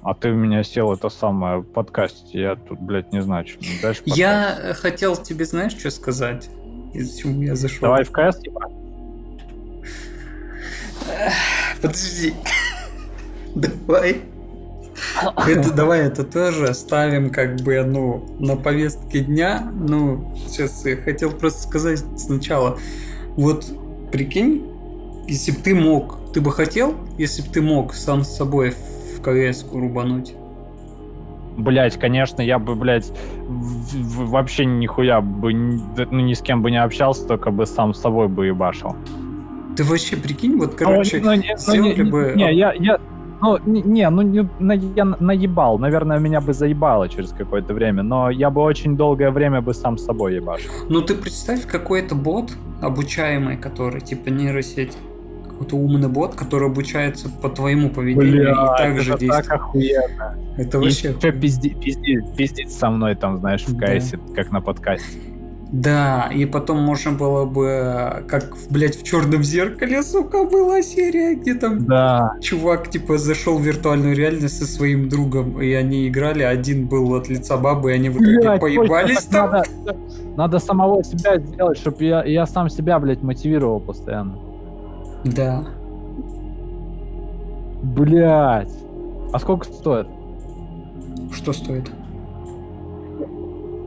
А 0.03 0.13
ты 0.13 0.31
у 0.31 0.35
меня 0.35 0.63
сел 0.63 0.91
это 0.93 1.09
самое 1.09 1.59
в 1.59 1.63
подкасте. 1.63 2.41
Я 2.41 2.55
тут, 2.55 2.79
блядь, 2.79 3.13
не 3.13 3.21
знаю, 3.21 3.47
что 3.47 3.59
мне 3.59 3.79
дальше 3.81 4.01
подкаст. 4.01 4.17
Я 4.17 4.73
хотел 4.73 5.15
тебе, 5.15 5.45
знаешь, 5.45 5.71
что 5.73 5.89
сказать? 5.91 6.49
Из 6.93 7.15
чего 7.15 7.41
я 7.41 7.55
зашел? 7.55 7.81
Давай 7.81 8.03
в 8.03 8.11
КС, 8.11 8.37
типа? 8.39 8.69
Подожди. 11.81 12.33
Давай. 13.55 14.21
Это 15.47 15.73
давай 15.73 16.01
это 16.01 16.23
тоже 16.23 16.67
оставим 16.67 17.29
как 17.29 17.61
бы 17.61 17.81
ну 17.83 18.25
на 18.39 18.55
повестке 18.57 19.21
дня. 19.21 19.71
Ну, 19.73 20.35
сейчас 20.47 20.85
я 20.85 20.97
хотел 20.97 21.31
просто 21.31 21.63
сказать 21.63 22.03
сначала. 22.17 22.77
Вот 23.35 23.65
прикинь, 24.11 24.65
если 25.27 25.51
бы 25.51 25.57
ты 25.59 25.75
мог, 25.75 26.33
ты 26.33 26.41
бы 26.41 26.51
хотел, 26.51 26.95
если 27.17 27.41
бы 27.41 27.49
ты 27.49 27.61
мог 27.61 27.93
сам 27.93 28.23
с 28.23 28.35
собой 28.35 28.73
КС 29.23 29.65
рубануть. 29.73 30.33
Блять, 31.57 31.99
конечно, 31.99 32.41
я 32.41 32.57
бы, 32.57 32.73
в- 32.73 34.29
вообще 34.29 34.65
нихуя 34.65 35.21
бы, 35.21 35.53
ну, 35.53 36.19
ни 36.19 36.33
с 36.33 36.41
кем 36.41 36.63
бы 36.63 36.71
не 36.71 36.81
общался, 36.81 37.27
только 37.27 37.51
бы 37.51 37.65
сам 37.67 37.93
с 37.93 37.99
собой 38.01 38.27
бы 38.27 38.47
ебашил. 38.47 38.95
Ты 39.77 39.83
вообще 39.83 40.15
прикинь, 40.17 40.57
вот 40.57 40.73
короче, 40.75 41.21
ну, 41.23 41.33
не, 41.35 41.51
ну, 41.51 41.57
сделали 41.57 42.03
не, 42.03 42.09
бы- 42.11 42.33
не, 42.35 42.53
я, 42.55 42.73
я, 42.73 42.99
ну, 43.41 43.59
не, 43.67 43.81
не, 43.83 44.09
ну, 44.09 44.21
не, 44.23 44.49
на- 44.59 44.73
я 44.73 45.05
наебал, 45.05 45.77
наверное, 45.77 46.17
меня 46.17 46.41
бы 46.41 46.53
заебало 46.53 47.07
через 47.07 47.29
какое-то 47.31 47.73
время, 47.75 48.01
но 48.01 48.31
я 48.31 48.49
бы 48.49 48.61
очень 48.61 48.97
долгое 48.97 49.29
время 49.29 49.61
бы 49.61 49.73
сам 49.75 49.97
с 49.99 50.05
собой 50.05 50.35
ебашил. 50.35 50.71
Ну 50.89 51.01
ты 51.01 51.13
представь 51.13 51.67
какой-то 51.67 52.15
бот, 52.15 52.51
обучаемый, 52.81 53.57
который 53.57 54.01
типа 54.01 54.29
нейросеть, 54.29 54.97
какой-то 55.53 55.75
умный 55.77 56.09
бот, 56.09 56.35
который 56.35 56.67
обучается 56.67 57.29
по 57.29 57.49
твоему 57.49 57.89
поведению 57.89 58.51
и 58.51 58.77
так 58.77 58.99
же 58.99 59.11
это 59.11 59.19
действует. 59.19 59.47
так 59.47 59.53
охуенно. 59.53 60.37
Это 60.57 60.79
вообще... 60.79 61.09
еще 61.09 61.31
пизди, 61.31 61.69
пизди, 61.69 62.19
пиздит 62.35 62.71
со 62.71 62.89
мной 62.89 63.15
там, 63.15 63.37
знаешь, 63.39 63.65
в 63.65 63.75
Да. 63.75 63.87
КСе, 63.87 64.19
как 64.35 64.51
на 64.51 64.61
подкасте. 64.61 65.17
Да, 65.71 66.29
и 66.31 66.45
потом 66.45 66.83
можно 66.83 67.13
было 67.13 67.45
бы, 67.45 68.23
как, 68.27 68.55
блядь, 68.69 68.95
в 68.95 69.03
черном 69.03 69.43
зеркале, 69.43 70.03
сука, 70.03 70.43
была 70.43 70.83
серия, 70.83 71.33
где 71.33 71.55
там 71.55 71.83
Да, 71.87 72.33
чувак, 72.41 72.91
типа, 72.91 73.17
зашел 73.17 73.57
в 73.57 73.63
виртуальную 73.63 74.15
реальность 74.15 74.59
со 74.59 74.67
своим 74.67 75.09
другом, 75.09 75.59
и 75.59 75.73
они 75.73 76.07
играли, 76.07 76.43
один 76.43 76.85
был 76.85 77.15
от 77.15 77.27
лица 77.27 77.57
бабы, 77.57 77.89
и 77.89 77.95
они 77.95 78.09
в 78.09 78.17
итоге 78.17 78.39
Блядь, 78.41 78.61
поебались 78.61 79.23
там. 79.23 79.49
Надо, 79.49 79.67
надо 80.37 80.59
самого 80.59 81.03
себя 81.03 81.39
сделать, 81.39 81.79
чтобы 81.79 82.03
я, 82.03 82.23
я 82.23 82.45
сам 82.45 82.69
себя, 82.69 82.99
блядь, 82.99 83.23
мотивировал 83.23 83.79
постоянно. 83.79 84.52
Да. 85.23 85.63
Блядь. 87.81 88.69
А 89.31 89.39
сколько 89.39 89.65
стоит? 89.65 90.07
Что 91.33 91.53
стоит? 91.53 91.91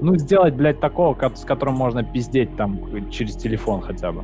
Ну, 0.00 0.16
сделать, 0.16 0.55
блядь, 0.55 0.81
такого, 0.81 1.14
ко- 1.14 1.35
с 1.35 1.45
которым 1.45 1.75
можно 1.76 2.02
пиздеть 2.05 2.55
там 2.57 2.78
через 3.11 3.37
телефон 3.37 3.81
хотя 3.81 4.12
бы. 4.12 4.23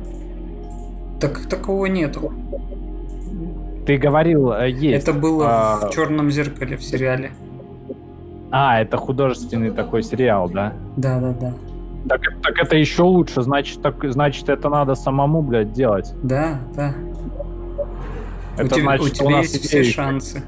Так 1.19 1.45
такого 1.47 1.85
нету. 1.87 2.31
Ты 3.85 3.97
говорил, 3.97 4.51
э, 4.51 4.69
есть. 4.69 5.03
Это 5.07 5.17
было 5.17 5.45
а, 5.49 5.87
в 5.87 5.93
черном 5.93 6.29
зеркале 6.29 6.77
в 6.77 6.83
сериале. 6.83 7.31
А, 8.51 8.79
это 8.81 8.97
художественный 8.97 9.71
такой 9.71 10.03
сериал, 10.03 10.47
да? 10.49 10.73
Да, 10.95 11.19
да, 11.19 11.33
да. 11.33 11.53
Так, 12.07 12.21
так 12.41 12.59
это 12.59 12.75
еще 12.75 13.03
лучше, 13.03 13.41
значит, 13.41 13.81
так, 13.81 13.95
значит, 14.11 14.49
это 14.49 14.69
надо 14.69 14.95
самому, 14.95 15.41
блядь, 15.41 15.71
делать. 15.71 16.13
Да, 16.21 16.59
да. 16.75 16.93
Это 18.57 18.65
у 18.65 18.67
тебя, 18.67 18.83
значит, 18.83 19.05
у 19.05 19.09
тебя 19.09 19.25
у 19.25 19.29
нас 19.29 19.53
есть 19.53 19.65
все 19.65 19.83
шансы. 19.83 20.43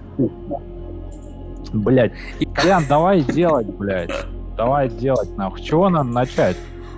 Блядь. 1.73 2.11
И- 2.39 2.45
Колян, 2.45 2.83
давай 2.87 3.21
делать, 3.21 3.67
блядь. 3.67 4.11
Давай 4.57 4.89
делать, 4.89 5.35
нахуй. 5.37 5.61
Чего 5.61 5.89
надо 5.89 6.09
начать? 6.09 6.57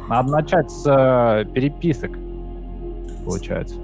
Надо 0.10 0.30
начать 0.32 0.70
с 0.72 0.86
э, 0.86 1.46
переписок, 1.54 2.12
получается. 3.26 3.76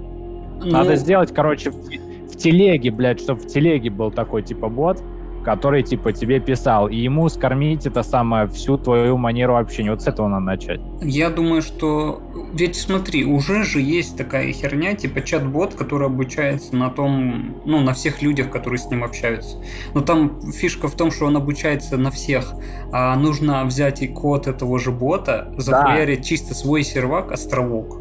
Надо 0.64 0.90
Ну, 0.90 0.96
сделать, 0.96 1.34
короче, 1.34 1.70
в, 1.70 1.74
в 1.76 2.36
телеге, 2.36 2.90
блядь, 2.90 3.20
чтобы 3.20 3.40
в 3.40 3.46
телеге 3.46 3.90
был 3.90 4.10
такой, 4.10 4.42
типа, 4.42 4.68
бот, 4.68 5.02
который, 5.44 5.82
типа, 5.82 6.12
тебе 6.12 6.40
писал, 6.40 6.88
и 6.88 6.96
ему 6.96 7.28
скормить 7.28 7.86
это 7.86 8.02
самое, 8.02 8.46
всю 8.48 8.78
твою 8.78 9.16
манеру 9.16 9.56
общения. 9.56 9.90
Вот 9.90 10.02
с 10.02 10.06
этого 10.06 10.28
надо 10.28 10.44
начать. 10.44 10.80
Я 11.02 11.30
думаю, 11.30 11.62
что... 11.62 12.22
Ведь 12.52 12.76
смотри, 12.76 13.24
уже 13.24 13.64
же 13.64 13.80
есть 13.80 14.16
такая 14.16 14.52
херня, 14.52 14.94
типа 14.94 15.20
чат-бот, 15.20 15.74
который 15.74 16.06
обучается 16.06 16.74
на 16.76 16.90
том, 16.90 17.56
ну, 17.64 17.80
на 17.80 17.92
всех 17.92 18.22
людях, 18.22 18.50
которые 18.50 18.78
с 18.78 18.86
ним 18.86 19.04
общаются. 19.04 19.56
Но 19.92 20.00
там 20.00 20.52
фишка 20.52 20.88
в 20.88 20.96
том, 20.96 21.10
что 21.10 21.26
он 21.26 21.36
обучается 21.36 21.96
на 21.96 22.10
всех. 22.10 22.54
А 22.92 23.16
нужно 23.16 23.64
взять 23.64 24.02
и 24.02 24.08
код 24.08 24.46
этого 24.46 24.78
же 24.78 24.90
бота, 24.90 25.52
захуярить 25.58 26.24
чисто 26.24 26.54
свой 26.54 26.82
сервак, 26.84 27.32
островок. 27.32 28.00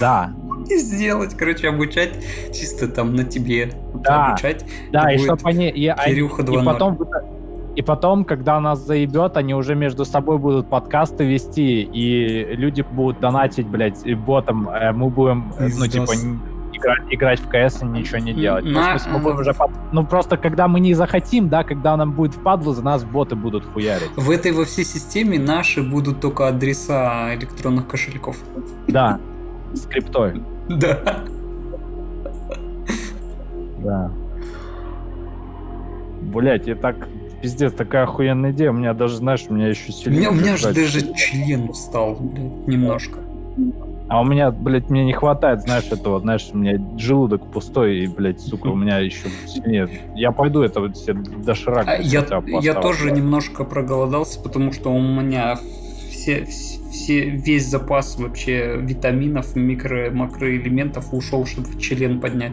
Да, 0.00 0.32
И 0.68 0.76
сделать, 0.78 1.34
короче, 1.36 1.68
обучать 1.68 2.10
чисто 2.52 2.88
там 2.88 3.14
на 3.14 3.24
тебе. 3.24 3.72
Да. 3.94 4.28
Обучать. 4.28 4.64
да, 4.92 5.12
и 5.12 5.18
чтобы 5.18 5.40
они... 5.44 5.68
И, 5.68 5.92
Кирюха 6.06 6.42
и 6.42 6.44
2.0. 6.44 6.64
потом... 6.64 6.96
в 6.96 7.02
итоге- 7.04 7.26
И 7.76 7.82
потом, 7.82 8.24
когда 8.24 8.60
нас 8.60 8.84
заебет, 8.86 9.36
они 9.36 9.54
уже 9.54 9.74
между 9.74 10.04
собой 10.04 10.38
будут 10.38 10.68
подкасты 10.68 11.24
вести, 11.24 11.82
и 11.82 12.44
люди 12.56 12.82
будут 12.82 13.20
донатить, 13.20 13.66
блядь, 13.66 14.04
и 14.06 14.14
ботом. 14.14 14.68
э, 14.68 14.92
Мы 14.92 15.08
будем, 15.10 15.52
э, 15.58 15.68
ну, 15.68 15.84
Пиздос. 15.84 15.90
типа, 15.90 16.12
играть, 16.72 17.00
играть 17.10 17.40
в 17.40 17.48
КС 17.48 17.82
и 17.82 17.86
ничего 17.86 18.18
не 18.18 18.32
делать. 18.32 18.64
Ну, 18.64 18.72
На- 18.72 18.90
смысле, 18.98 19.12
мы 19.12 19.18
будем 19.20 19.38
уже 19.40 19.54
под- 19.54 19.70
Ну, 19.92 20.04
просто 20.06 20.36
когда 20.36 20.68
мы 20.68 20.80
не 20.80 20.94
захотим, 20.94 21.48
да, 21.48 21.62
когда 21.64 21.96
нам 21.96 22.12
будет 22.12 22.34
впадло, 22.34 22.74
за 22.74 22.82
нас 22.82 23.04
боты 23.04 23.36
будут 23.36 23.64
хуярить. 23.64 24.10
В 24.16 24.30
этой 24.30 24.52
во 24.52 24.64
всей 24.64 24.84
системе 24.84 25.38
наши 25.38 25.82
будут 25.82 26.20
только 26.20 26.46
адреса 26.48 27.34
электронных 27.34 27.86
кошельков. 27.88 28.36
Да, 28.88 29.18
скриптой, 29.74 30.42
Да. 30.68 31.24
да. 33.78 34.10
Блять, 36.22 36.66
я 36.66 36.74
так... 36.74 37.08
Пиздец, 37.40 37.72
такая 37.72 38.02
охуенная 38.02 38.50
идея. 38.50 38.70
У 38.70 38.74
меня 38.74 38.94
даже, 38.94 39.16
знаешь, 39.16 39.44
у 39.48 39.54
меня 39.54 39.68
еще 39.68 39.90
У 39.90 39.92
сильнее... 39.92 40.20
меня, 40.20 40.30
у 40.30 40.34
меня 40.34 40.56
же 40.56 40.72
даже 40.72 41.14
член 41.14 41.72
встал, 41.72 42.16
блядь, 42.18 42.66
немножко. 42.66 43.18
А 44.08 44.22
у 44.22 44.24
меня, 44.24 44.50
блядь, 44.50 44.88
мне 44.88 45.04
не 45.04 45.12
хватает, 45.12 45.60
знаешь, 45.60 45.84
этого, 45.90 46.18
знаешь, 46.18 46.48
у 46.52 46.56
меня 46.56 46.80
желудок 46.96 47.46
пустой, 47.52 47.98
и, 48.00 48.06
блядь, 48.06 48.40
сука, 48.40 48.68
у 48.68 48.74
меня 48.74 48.98
еще 48.98 49.28
сильнее. 49.46 49.88
Я 50.14 50.32
пойду 50.32 50.62
это 50.62 50.80
вот 50.80 50.96
себе 50.96 51.14
доширак. 51.44 51.86
А 51.86 51.96
я, 51.96 52.24
я 52.60 52.74
тоже 52.74 53.12
немножко 53.12 53.64
проголодался, 53.64 54.40
потому 54.40 54.72
что 54.72 54.90
у 54.90 55.00
меня 55.00 55.58
все, 56.28 56.44
все, 56.90 57.30
весь 57.30 57.66
запас 57.66 58.18
вообще 58.18 58.76
витаминов, 58.76 59.56
микро, 59.56 60.10
макроэлементов 60.10 61.12
ушел, 61.12 61.46
чтобы 61.46 61.80
член 61.80 62.20
поднять. 62.20 62.52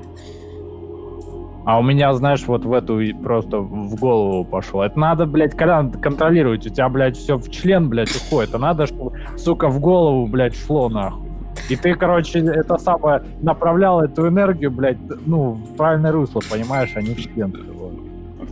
А 1.66 1.80
у 1.80 1.84
меня, 1.84 2.14
знаешь, 2.14 2.46
вот 2.46 2.64
в 2.64 2.72
эту 2.72 3.02
просто 3.24 3.58
в 3.58 3.96
голову 3.96 4.46
пошло. 4.46 4.86
Это 4.86 5.00
надо, 5.00 5.26
блядь, 5.26 5.56
Колян, 5.56 5.92
контролировать. 5.92 6.66
У 6.68 6.70
тебя, 6.70 6.88
блядь, 6.90 7.18
все 7.18 7.38
в 7.38 7.50
член, 7.50 7.90
блядь, 7.90 8.16
уходит. 8.16 8.54
А 8.54 8.60
надо, 8.60 8.86
чтобы, 8.86 9.14
сука, 9.36 9.68
в 9.68 9.80
голову, 9.80 10.28
блядь, 10.28 10.56
шло, 10.56 10.90
нахуй. 10.90 11.28
И 11.70 11.76
ты, 11.76 11.96
короче, 11.96 12.40
это 12.40 12.78
самое, 12.78 13.24
направлял 13.42 14.02
эту 14.02 14.28
энергию, 14.28 14.70
блядь, 14.70 14.98
ну, 15.26 15.54
в 15.54 15.76
правильное 15.76 16.12
русло, 16.12 16.42
понимаешь, 16.52 16.92
а 16.96 17.02
не 17.02 17.16
в 17.16 17.22
член. 17.22 17.52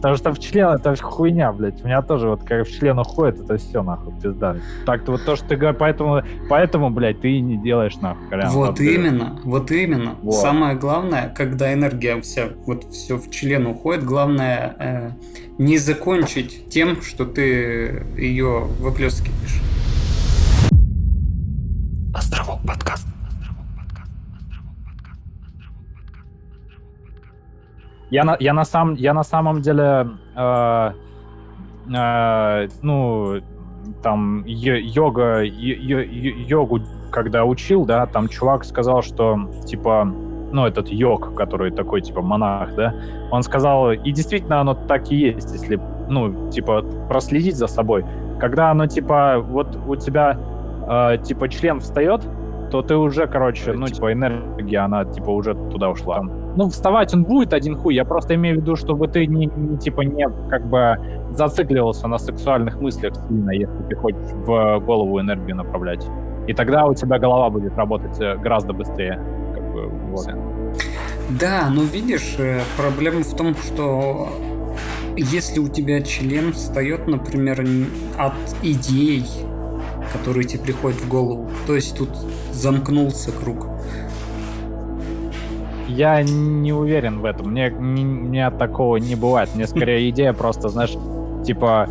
Вот. 0.03 0.17
Потому 0.19 0.35
что 0.35 0.41
в 0.41 0.43
член 0.43 0.67
это 0.69 0.95
хуйня, 1.01 1.51
блядь. 1.51 1.81
У 1.83 1.87
меня 1.87 2.01
тоже 2.01 2.27
вот 2.29 2.43
как 2.43 2.67
в 2.67 2.71
член 2.71 2.99
уходит, 2.99 3.39
это 3.41 3.57
все, 3.57 3.81
нахуй, 3.83 4.13
пизда. 4.21 4.57
Так-то 4.85 5.13
вот 5.13 5.25
то, 5.25 5.35
что 5.35 5.47
ты 5.47 5.55
говоришь, 5.55 5.79
поэтому, 5.79 6.21
поэтому, 6.49 6.89
блядь, 6.89 7.21
ты 7.21 7.31
и 7.31 7.41
не 7.41 7.57
делаешь, 7.57 7.95
нахуй, 7.97 8.27
Колян. 8.29 8.49
вот 8.51 8.75
ты- 8.75 8.93
именно, 8.93 9.39
вот 9.43 9.71
именно. 9.71 10.15
Вот. 10.21 10.35
Самое 10.35 10.75
главное, 10.75 11.33
когда 11.35 11.73
энергия 11.73 12.19
вся, 12.21 12.49
вот 12.65 12.83
все 12.91 13.17
в 13.17 13.29
член 13.31 13.65
уходит, 13.65 14.03
главное 14.03 14.75
э, 14.77 15.09
не 15.57 15.77
закончить 15.77 16.69
тем, 16.69 17.01
что 17.01 17.25
ты 17.25 18.05
ее 18.17 18.65
выплескиваешь. 18.79 19.61
Я 28.13 28.23
на, 28.23 28.37
я 28.39 28.53
на, 28.53 28.63
сам, 28.63 28.93
я 28.93 29.13
на 29.13 29.23
самом 29.23 29.61
деле, 29.61 30.07
э, 30.35 30.91
э, 31.95 32.67
ну, 32.83 33.41
там, 34.03 34.43
йо- 34.45 34.79
йога, 34.79 35.41
йогу, 35.41 36.79
когда 37.11 37.43
учил, 37.43 37.85
да, 37.85 38.05
там 38.05 38.27
чувак 38.27 38.65
сказал, 38.65 39.01
что, 39.01 39.49
типа, 39.65 40.05
ну, 40.51 40.67
этот 40.67 40.89
йог, 40.89 41.33
который 41.33 41.71
такой, 41.71 42.01
типа, 42.01 42.21
монах, 42.21 42.75
да, 42.75 42.93
он 43.31 43.41
сказал, 43.41 43.91
и 43.91 44.11
действительно 44.11 44.61
оно 44.61 44.75
так 44.75 45.11
и 45.11 45.15
есть, 45.15 45.51
если, 45.51 45.79
ну, 46.07 46.51
типа, 46.51 46.83
проследить 47.09 47.55
за 47.55 47.65
собой. 47.65 48.05
Когда 48.39 48.69
оно, 48.69 48.85
типа, 48.85 49.39
вот 49.39 49.75
у 49.87 49.95
тебя, 49.95 50.37
э, 50.87 51.17
типа, 51.17 51.49
член 51.49 51.79
встает, 51.79 52.21
то 52.69 52.83
ты 52.83 52.95
уже, 52.95 53.25
короче, 53.25 53.73
ну, 53.73 53.87
типа, 53.87 54.13
энергия, 54.13 54.85
она, 54.85 55.03
типа, 55.03 55.31
уже 55.31 55.55
туда 55.55 55.89
ушла. 55.89 56.21
Ну, 56.55 56.69
вставать 56.69 57.13
он 57.13 57.23
будет 57.23 57.53
один 57.53 57.75
хуй. 57.75 57.95
Я 57.95 58.05
просто 58.05 58.35
имею 58.35 58.57
в 58.57 58.61
виду, 58.61 58.75
чтобы 58.75 59.07
ты 59.07 59.25
не, 59.25 59.47
не, 59.47 59.77
типа 59.77 60.01
не 60.01 60.27
как 60.49 60.67
бы 60.67 60.97
зацикливался 61.31 62.07
на 62.07 62.17
сексуальных 62.17 62.79
мыслях 62.79 63.13
сильно, 63.27 63.51
если 63.51 63.83
ты 63.89 63.95
хочешь 63.95 64.31
в 64.33 64.79
голову 64.79 65.19
энергию 65.19 65.55
направлять. 65.55 66.05
И 66.47 66.53
тогда 66.53 66.85
у 66.85 66.93
тебя 66.93 67.19
голова 67.19 67.49
будет 67.49 67.75
работать 67.77 68.19
э, 68.19 68.35
гораздо 68.37 68.73
быстрее. 68.73 69.19
Как 69.53 69.71
бы, 69.71 69.87
вот. 70.11 70.27
Да, 71.39 71.69
но 71.69 71.83
видишь, 71.83 72.35
э, 72.37 72.59
проблема 72.77 73.23
в 73.23 73.35
том, 73.35 73.55
что 73.55 74.27
если 75.15 75.59
у 75.59 75.67
тебя 75.67 76.01
член 76.01 76.53
встает, 76.53 77.07
например, 77.07 77.65
от 78.17 78.33
идей, 78.61 79.25
которые 80.11 80.43
тебе 80.43 80.63
приходят 80.63 80.99
в 80.99 81.07
голову, 81.07 81.49
то 81.65 81.75
есть 81.75 81.97
тут 81.97 82.09
замкнулся 82.51 83.31
круг. 83.31 83.67
Я 85.87 86.21
не 86.23 86.73
уверен 86.73 87.19
в 87.19 87.25
этом. 87.25 87.51
Мне, 87.51 87.69
не- 87.69 88.03
меня 88.03 88.51
такого 88.51 88.97
не 88.97 89.15
бывает. 89.15 89.49
Мне 89.55 89.67
скорее 89.67 90.09
идея 90.11 90.33
просто, 90.33 90.69
знаешь, 90.69 90.95
типа, 91.45 91.87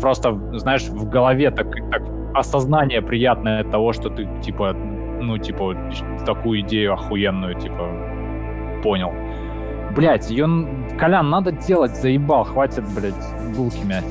просто, 0.00 0.58
знаешь, 0.58 0.84
в 0.88 1.08
голове 1.08 1.50
так, 1.50 1.70
так 1.90 2.02
осознание 2.34 3.02
приятное 3.02 3.64
того, 3.64 3.92
что 3.92 4.10
ты, 4.10 4.28
типа, 4.42 4.72
ну, 5.20 5.38
типа, 5.38 5.74
такую 6.24 6.60
идею 6.60 6.92
охуенную, 6.92 7.54
типа, 7.58 7.88
понял. 8.82 9.12
Блять, 9.96 10.28
ее, 10.28 10.46
Колян, 10.98 11.30
надо 11.30 11.52
делать, 11.52 11.96
заебал, 11.96 12.44
хватит, 12.44 12.84
блядь, 12.94 13.14
булки 13.56 13.82
мять. 13.82 14.04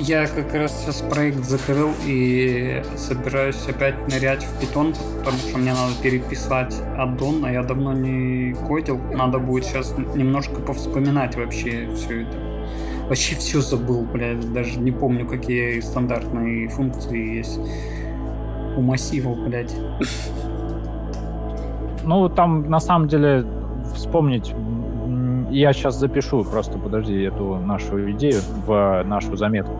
Я 0.00 0.26
как 0.26 0.52
раз 0.52 0.82
сейчас 0.82 1.00
проект 1.00 1.44
закрыл 1.44 1.90
и 2.04 2.82
собираюсь 2.96 3.64
опять 3.68 3.94
нырять 4.08 4.42
в 4.42 4.60
питон, 4.60 4.92
потому 5.18 5.38
что 5.38 5.58
мне 5.58 5.70
надо 5.70 5.92
переписать 6.02 6.74
аддон, 6.98 7.44
а 7.44 7.52
я 7.52 7.62
давно 7.62 7.92
не 7.92 8.52
кодил. 8.66 8.98
Надо 9.14 9.38
будет 9.38 9.64
сейчас 9.64 9.94
немножко 10.16 10.60
повспоминать 10.60 11.36
вообще 11.36 11.88
все 11.94 12.22
это. 12.22 12.36
Вообще 13.06 13.36
все 13.36 13.60
забыл, 13.60 14.02
блядь, 14.02 14.52
даже 14.52 14.80
не 14.80 14.90
помню, 14.90 15.24
какие 15.24 15.78
стандартные 15.78 16.68
функции 16.68 17.36
есть 17.36 17.60
у 18.76 18.80
массивов, 18.80 19.38
блядь. 19.46 19.72
Ну, 22.02 22.28
там, 22.28 22.68
на 22.68 22.80
самом 22.80 23.06
деле, 23.06 23.46
вспомнить... 23.94 24.52
Я 25.52 25.74
сейчас 25.74 25.96
запишу, 25.96 26.44
просто 26.44 26.78
подожди, 26.78 27.22
эту 27.22 27.56
нашу 27.56 28.10
идею 28.12 28.40
в 28.66 29.02
нашу 29.04 29.36
заметку. 29.36 29.74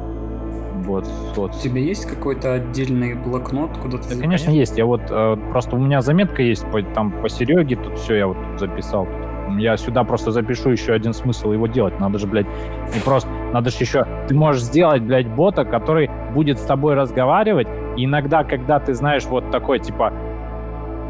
Вот, 0.85 1.09
вот. 1.35 1.55
У 1.55 1.59
тебя 1.59 1.81
есть 1.81 2.05
какой-то 2.05 2.53
отдельный 2.55 3.15
блокнот, 3.15 3.79
куда 3.79 3.97
ты 3.97 4.15
Да, 4.15 4.21
конечно, 4.21 4.51
есть. 4.51 4.77
Я 4.77 4.85
вот 4.85 5.01
э, 5.09 5.37
просто 5.51 5.77
у 5.77 5.79
меня 5.79 6.03
заметка 6.03 6.43
есть 6.43 6.71
по, 6.71 6.83
там 6.83 7.11
по 7.23 7.29
Сереге, 7.31 7.77
тут 7.77 7.97
все 7.99 8.17
я 8.17 8.27
вот 8.27 8.37
записал. 8.59 9.09
Я 9.57 9.77
сюда 9.79 10.05
просто 10.05 10.31
запишу 10.31 10.71
еще 10.71 10.93
один 10.93 11.15
смысл 11.15 11.53
его 11.53 11.67
делать. 11.67 11.99
Надо 12.01 12.19
же, 12.19 12.27
блядь, 12.27 12.47
не 12.95 13.01
просто... 13.03 13.31
Надо 13.53 13.71
же 13.71 13.77
еще... 13.81 14.07
Ты 14.29 14.35
можешь 14.35 14.63
сделать, 14.63 15.03
блядь, 15.03 15.29
бота, 15.29 15.65
который 15.65 16.11
будет 16.35 16.59
с 16.59 16.63
тобой 16.63 16.95
разговаривать. 16.95 17.69
И 17.97 18.05
иногда, 18.05 18.45
когда 18.45 18.79
ты, 18.79 18.93
знаешь, 18.93 19.25
вот 19.25 19.51
такой, 19.51 19.79
типа, 19.79 20.13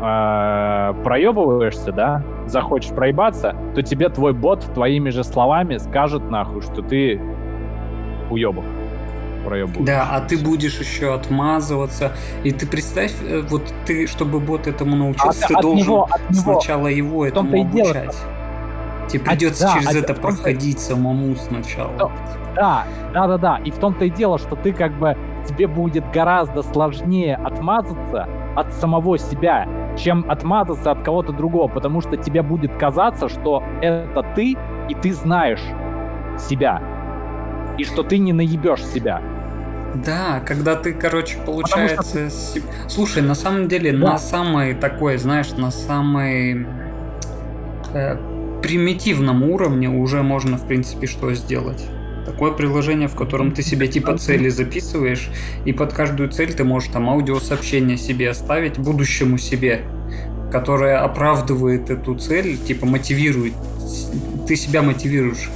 э, 0.02 1.02
проебываешься, 1.02 1.92
да, 1.92 2.22
захочешь 2.46 2.90
проебаться, 2.90 3.56
то 3.74 3.82
тебе 3.82 4.08
твой 4.08 4.32
бот 4.32 4.60
твоими 4.74 5.10
же 5.10 5.24
словами 5.24 5.78
скажет 5.78 6.30
нахуй, 6.30 6.62
что 6.62 6.82
ты 6.82 7.20
уебок 8.30 8.64
проебываешь. 9.44 9.86
Да, 9.86 10.08
а 10.12 10.20
ты 10.20 10.38
будешь 10.38 10.78
еще 10.78 11.14
отмазываться. 11.14 12.12
И 12.44 12.52
ты 12.52 12.66
представь, 12.66 13.12
э, 13.22 13.40
вот 13.48 13.62
ты, 13.86 14.06
чтобы 14.06 14.38
бот 14.38 14.66
этому 14.68 14.94
научился, 14.96 15.44
От- 15.44 15.48
ты 15.48 15.54
от 15.54 15.62
должен 15.62 15.86
него- 15.86 16.08
от 16.10 16.30
него- 16.30 16.42
сначала 16.60 16.86
его 16.86 17.26
этому 17.26 17.50
дело, 17.50 17.90
обучать. 17.90 18.16
Тебе 19.08 19.20
придется 19.24 19.64
да, 19.64 19.74
через 19.74 19.94
а- 19.94 19.98
это 19.98 20.14
проходить 20.14 20.78
самому 20.78 21.34
сначала. 21.34 21.90
Да, 22.54 22.84
да, 23.12 23.26
да, 23.26 23.38
да. 23.38 23.56
И 23.64 23.70
в 23.72 23.78
том-то 23.78 24.04
и 24.04 24.10
дело, 24.10 24.38
что 24.38 24.54
ты 24.54 24.72
как 24.72 24.96
бы 24.98 25.16
тебе 25.48 25.66
будет 25.66 26.08
гораздо 26.12 26.62
сложнее 26.62 27.34
отмазаться 27.34 28.28
от 28.54 28.72
самого 28.74 29.18
себя, 29.18 29.66
чем 29.96 30.24
отмазаться 30.28 30.90
от 30.90 31.02
кого-то 31.02 31.32
другого, 31.32 31.68
потому 31.68 32.00
что 32.00 32.16
тебе 32.16 32.42
будет 32.42 32.74
казаться, 32.76 33.28
что 33.28 33.62
это 33.80 34.22
ты, 34.34 34.56
и 34.88 34.94
ты 35.00 35.12
знаешь 35.12 35.62
себя, 36.38 36.82
и 37.78 37.84
что 37.84 38.02
ты 38.02 38.18
не 38.18 38.32
наебешь 38.32 38.84
себя. 38.84 39.20
Да, 40.06 40.40
когда 40.46 40.74
ты, 40.74 40.94
короче, 40.94 41.36
получается... 41.44 42.30
си- 42.30 42.62
Слушай, 42.88 43.22
на 43.22 43.34
самом 43.34 43.68
деле, 43.68 43.92
Да. 43.92 44.12
на 44.12 44.18
самой 44.18 44.74
такой, 44.74 45.18
знаешь, 45.18 45.52
на 45.52 45.70
самой 45.70 46.66
э, 47.92 48.16
примитивном 48.62 49.42
уровне 49.42 49.88
уже 49.90 50.22
можно, 50.22 50.56
в 50.56 50.66
принципе, 50.66 51.06
что 51.06 51.34
сделать. 51.34 51.86
Такое 52.26 52.52
приложение, 52.52 53.08
в 53.08 53.14
котором 53.14 53.52
ты 53.52 53.62
себе 53.62 53.88
типа 53.88 54.16
цели 54.16 54.48
записываешь, 54.48 55.28
и 55.64 55.72
под 55.72 55.92
каждую 55.92 56.30
цель 56.30 56.54
ты 56.54 56.64
можешь 56.64 56.90
там 56.90 57.10
аудиосообщение 57.10 57.96
себе 57.96 58.30
оставить, 58.30 58.78
будущему 58.78 59.38
себе, 59.38 59.82
которое 60.52 60.98
оправдывает 60.98 61.90
эту 61.90 62.14
цель, 62.14 62.56
типа 62.58 62.86
мотивирует. 62.86 63.54
Ты 64.46 64.56
себя 64.56 64.82
мотивируешь. 64.82 65.50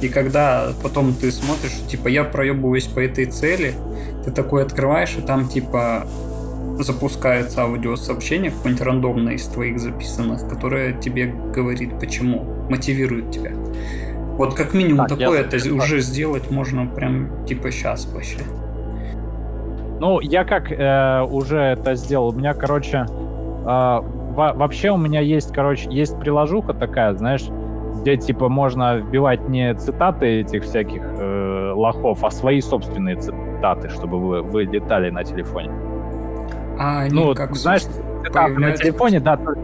И 0.00 0.08
когда 0.08 0.72
потом 0.82 1.14
ты 1.14 1.32
смотришь, 1.32 1.72
типа, 1.90 2.08
я 2.08 2.22
проебываюсь 2.22 2.86
по 2.86 3.00
этой 3.00 3.26
цели, 3.26 3.74
ты 4.24 4.30
такой 4.30 4.62
открываешь, 4.62 5.16
и 5.18 5.20
там, 5.20 5.48
типа, 5.48 6.06
запускается 6.78 7.62
аудиосообщение 7.62 8.52
какое-нибудь 8.52 8.84
рандомное 8.84 9.34
из 9.34 9.44
твоих 9.46 9.80
записанных, 9.80 10.48
которое 10.48 10.92
тебе 10.92 11.26
говорит, 11.26 11.98
почему, 11.98 12.44
мотивирует 12.70 13.32
тебя. 13.32 13.50
Вот 14.38 14.54
как 14.54 14.72
минимум 14.72 15.06
Так, 15.06 15.18
такое 15.18 15.40
это 15.40 15.56
уже 15.74 16.00
сделать 16.00 16.50
можно 16.50 16.86
прям 16.86 17.44
типа 17.44 17.70
сейчас 17.70 18.06
вообще. 18.12 18.38
Ну, 20.00 20.20
я 20.20 20.44
как 20.44 20.70
э, 20.70 21.22
уже 21.28 21.58
это 21.58 21.94
сделал. 21.96 22.28
У 22.28 22.32
меня, 22.32 22.54
короче, 22.54 22.98
э, 22.98 23.04
во- 23.64 24.52
вообще 24.54 24.90
у 24.90 24.96
меня 24.96 25.20
есть, 25.20 25.52
короче, 25.52 25.88
есть 25.90 26.18
приложуха 26.20 26.72
такая, 26.72 27.14
знаешь, 27.14 27.44
где 28.00 28.16
типа 28.16 28.48
можно 28.48 28.98
вбивать 28.98 29.48
не 29.48 29.74
цитаты 29.74 30.40
этих 30.42 30.62
всяких 30.62 31.02
э, 31.02 31.72
лохов, 31.74 32.22
а 32.22 32.30
свои 32.30 32.60
собственные 32.60 33.16
цитаты, 33.16 33.88
чтобы 33.88 34.20
вы, 34.20 34.42
вы 34.42 34.64
летали 34.64 35.10
на 35.10 35.24
телефоне. 35.24 35.70
А 36.78 37.06
Ну, 37.10 37.34
как 37.34 37.56
знаешь, 37.56 37.82
цитаты 38.24 38.52
на 38.54 38.70
телефоне, 38.72 39.18
да, 39.18 39.36
то- 39.36 39.54
да, 39.54 39.60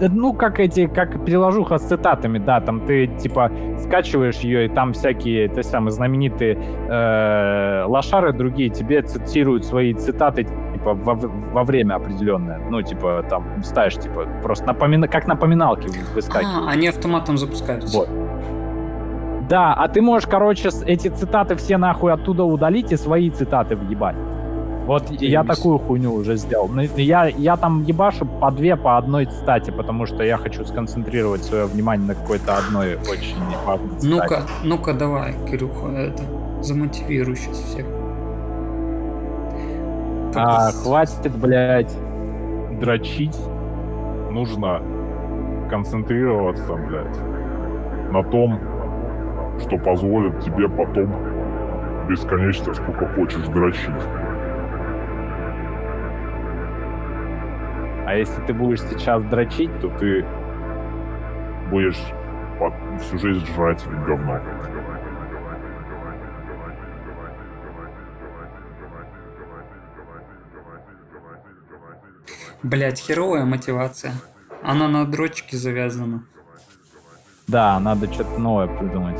ну, 0.00 0.32
как 0.32 0.60
эти, 0.60 0.86
как 0.86 1.24
приложуха 1.24 1.78
с 1.78 1.82
цитатами, 1.82 2.38
да, 2.38 2.60
там 2.60 2.80
ты, 2.80 3.06
типа, 3.06 3.50
скачиваешь 3.78 4.38
ее, 4.38 4.66
и 4.66 4.68
там 4.68 4.92
всякие, 4.92 5.48
те 5.48 5.62
самые 5.62 5.92
знаменитые 5.92 6.58
э, 6.88 7.84
лошары 7.86 8.32
другие 8.32 8.70
тебе 8.70 9.02
цитируют 9.02 9.64
свои 9.64 9.94
цитаты, 9.94 10.44
типа, 10.44 10.94
во, 10.94 11.14
во 11.14 11.64
время 11.64 11.94
определенное. 11.94 12.58
Ну, 12.70 12.82
типа, 12.82 13.24
там, 13.28 13.62
ставишь, 13.62 13.96
типа, 13.96 14.26
просто 14.42 14.66
напомина... 14.66 15.08
как 15.08 15.26
напоминалки 15.26 15.88
выскакивают. 16.14 16.68
А, 16.68 16.70
они 16.70 16.88
автоматом 16.88 17.38
запускаются. 17.38 17.96
Вот. 17.96 18.08
Да, 19.48 19.74
а 19.74 19.88
ты 19.88 20.00
можешь, 20.00 20.26
короче, 20.28 20.70
эти 20.86 21.08
цитаты 21.08 21.54
все 21.56 21.76
нахуй 21.76 22.12
оттуда 22.12 22.44
удалить 22.44 22.92
и 22.92 22.96
свои 22.96 23.30
цитаты 23.30 23.76
въебать. 23.76 24.16
Вот 24.86 25.10
я 25.10 25.42
Заебись. 25.42 25.56
такую 25.56 25.78
хуйню 25.78 26.12
уже 26.12 26.36
сделал. 26.36 26.68
Ну, 26.68 26.82
Я, 26.96 27.26
я 27.26 27.56
там 27.56 27.82
ебашу 27.84 28.26
по 28.26 28.50
две, 28.50 28.76
по 28.76 28.98
одной 28.98 29.24
цитате, 29.24 29.72
потому 29.72 30.04
что 30.06 30.22
я 30.22 30.36
хочу 30.36 30.64
сконцентрировать 30.64 31.42
свое 31.42 31.64
внимание 31.64 32.06
на 32.08 32.14
какой-то 32.14 32.58
одной 32.58 32.96
очень 32.96 33.36
важной 33.64 33.98
цитате. 33.98 34.06
Ну-ка, 34.08 34.42
ну-ка, 34.62 34.92
давай, 34.92 35.34
Кирюха, 35.50 35.88
это 35.88 36.22
замотивируй 36.60 37.36
сейчас 37.36 37.56
всех. 37.58 37.86
А, 40.36 40.70
хватит, 40.72 41.34
блядь, 41.36 41.94
дрочить. 42.80 43.36
Нужно 44.30 44.82
концентрироваться, 45.70 46.74
блядь, 46.74 47.18
на 48.10 48.22
том, 48.24 48.58
что 49.60 49.78
позволит 49.78 50.40
тебе 50.40 50.68
потом 50.68 51.14
бесконечно 52.08 52.74
сколько 52.74 53.06
хочешь 53.14 53.46
дрочить. 53.46 53.90
А 58.06 58.14
если 58.14 58.40
ты 58.46 58.52
будешь 58.52 58.82
сейчас 58.82 59.22
дрочить, 59.24 59.70
То 59.80 59.88
ты 59.98 60.24
будешь 61.70 61.98
всю 63.00 63.18
жизнь 63.18 63.46
жрать 63.54 63.84
говно. 64.06 64.40
Блять, 72.62 73.00
херовая 73.00 73.44
мотивация. 73.44 74.14
Она 74.62 74.88
на 74.88 75.04
дрочке 75.04 75.56
завязана. 75.56 76.24
да, 77.46 77.78
надо 77.78 78.10
что-то 78.10 78.38
новое 78.38 78.66
придумать. 78.66 79.18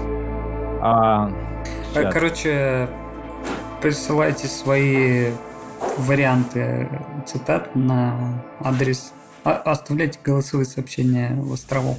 А, 0.80 1.30
Э. 1.94 2.10
Короче, 2.10 2.88
присылайте 3.82 4.46
свои 4.48 5.30
варианты 5.98 6.88
цитат 7.26 7.74
на 7.74 8.42
адрес. 8.60 9.12
а- 9.44 9.62
Оставляйте 9.64 10.18
голосовые 10.24 10.66
сообщения 10.66 11.34
в 11.34 11.52
островок. 11.52 11.98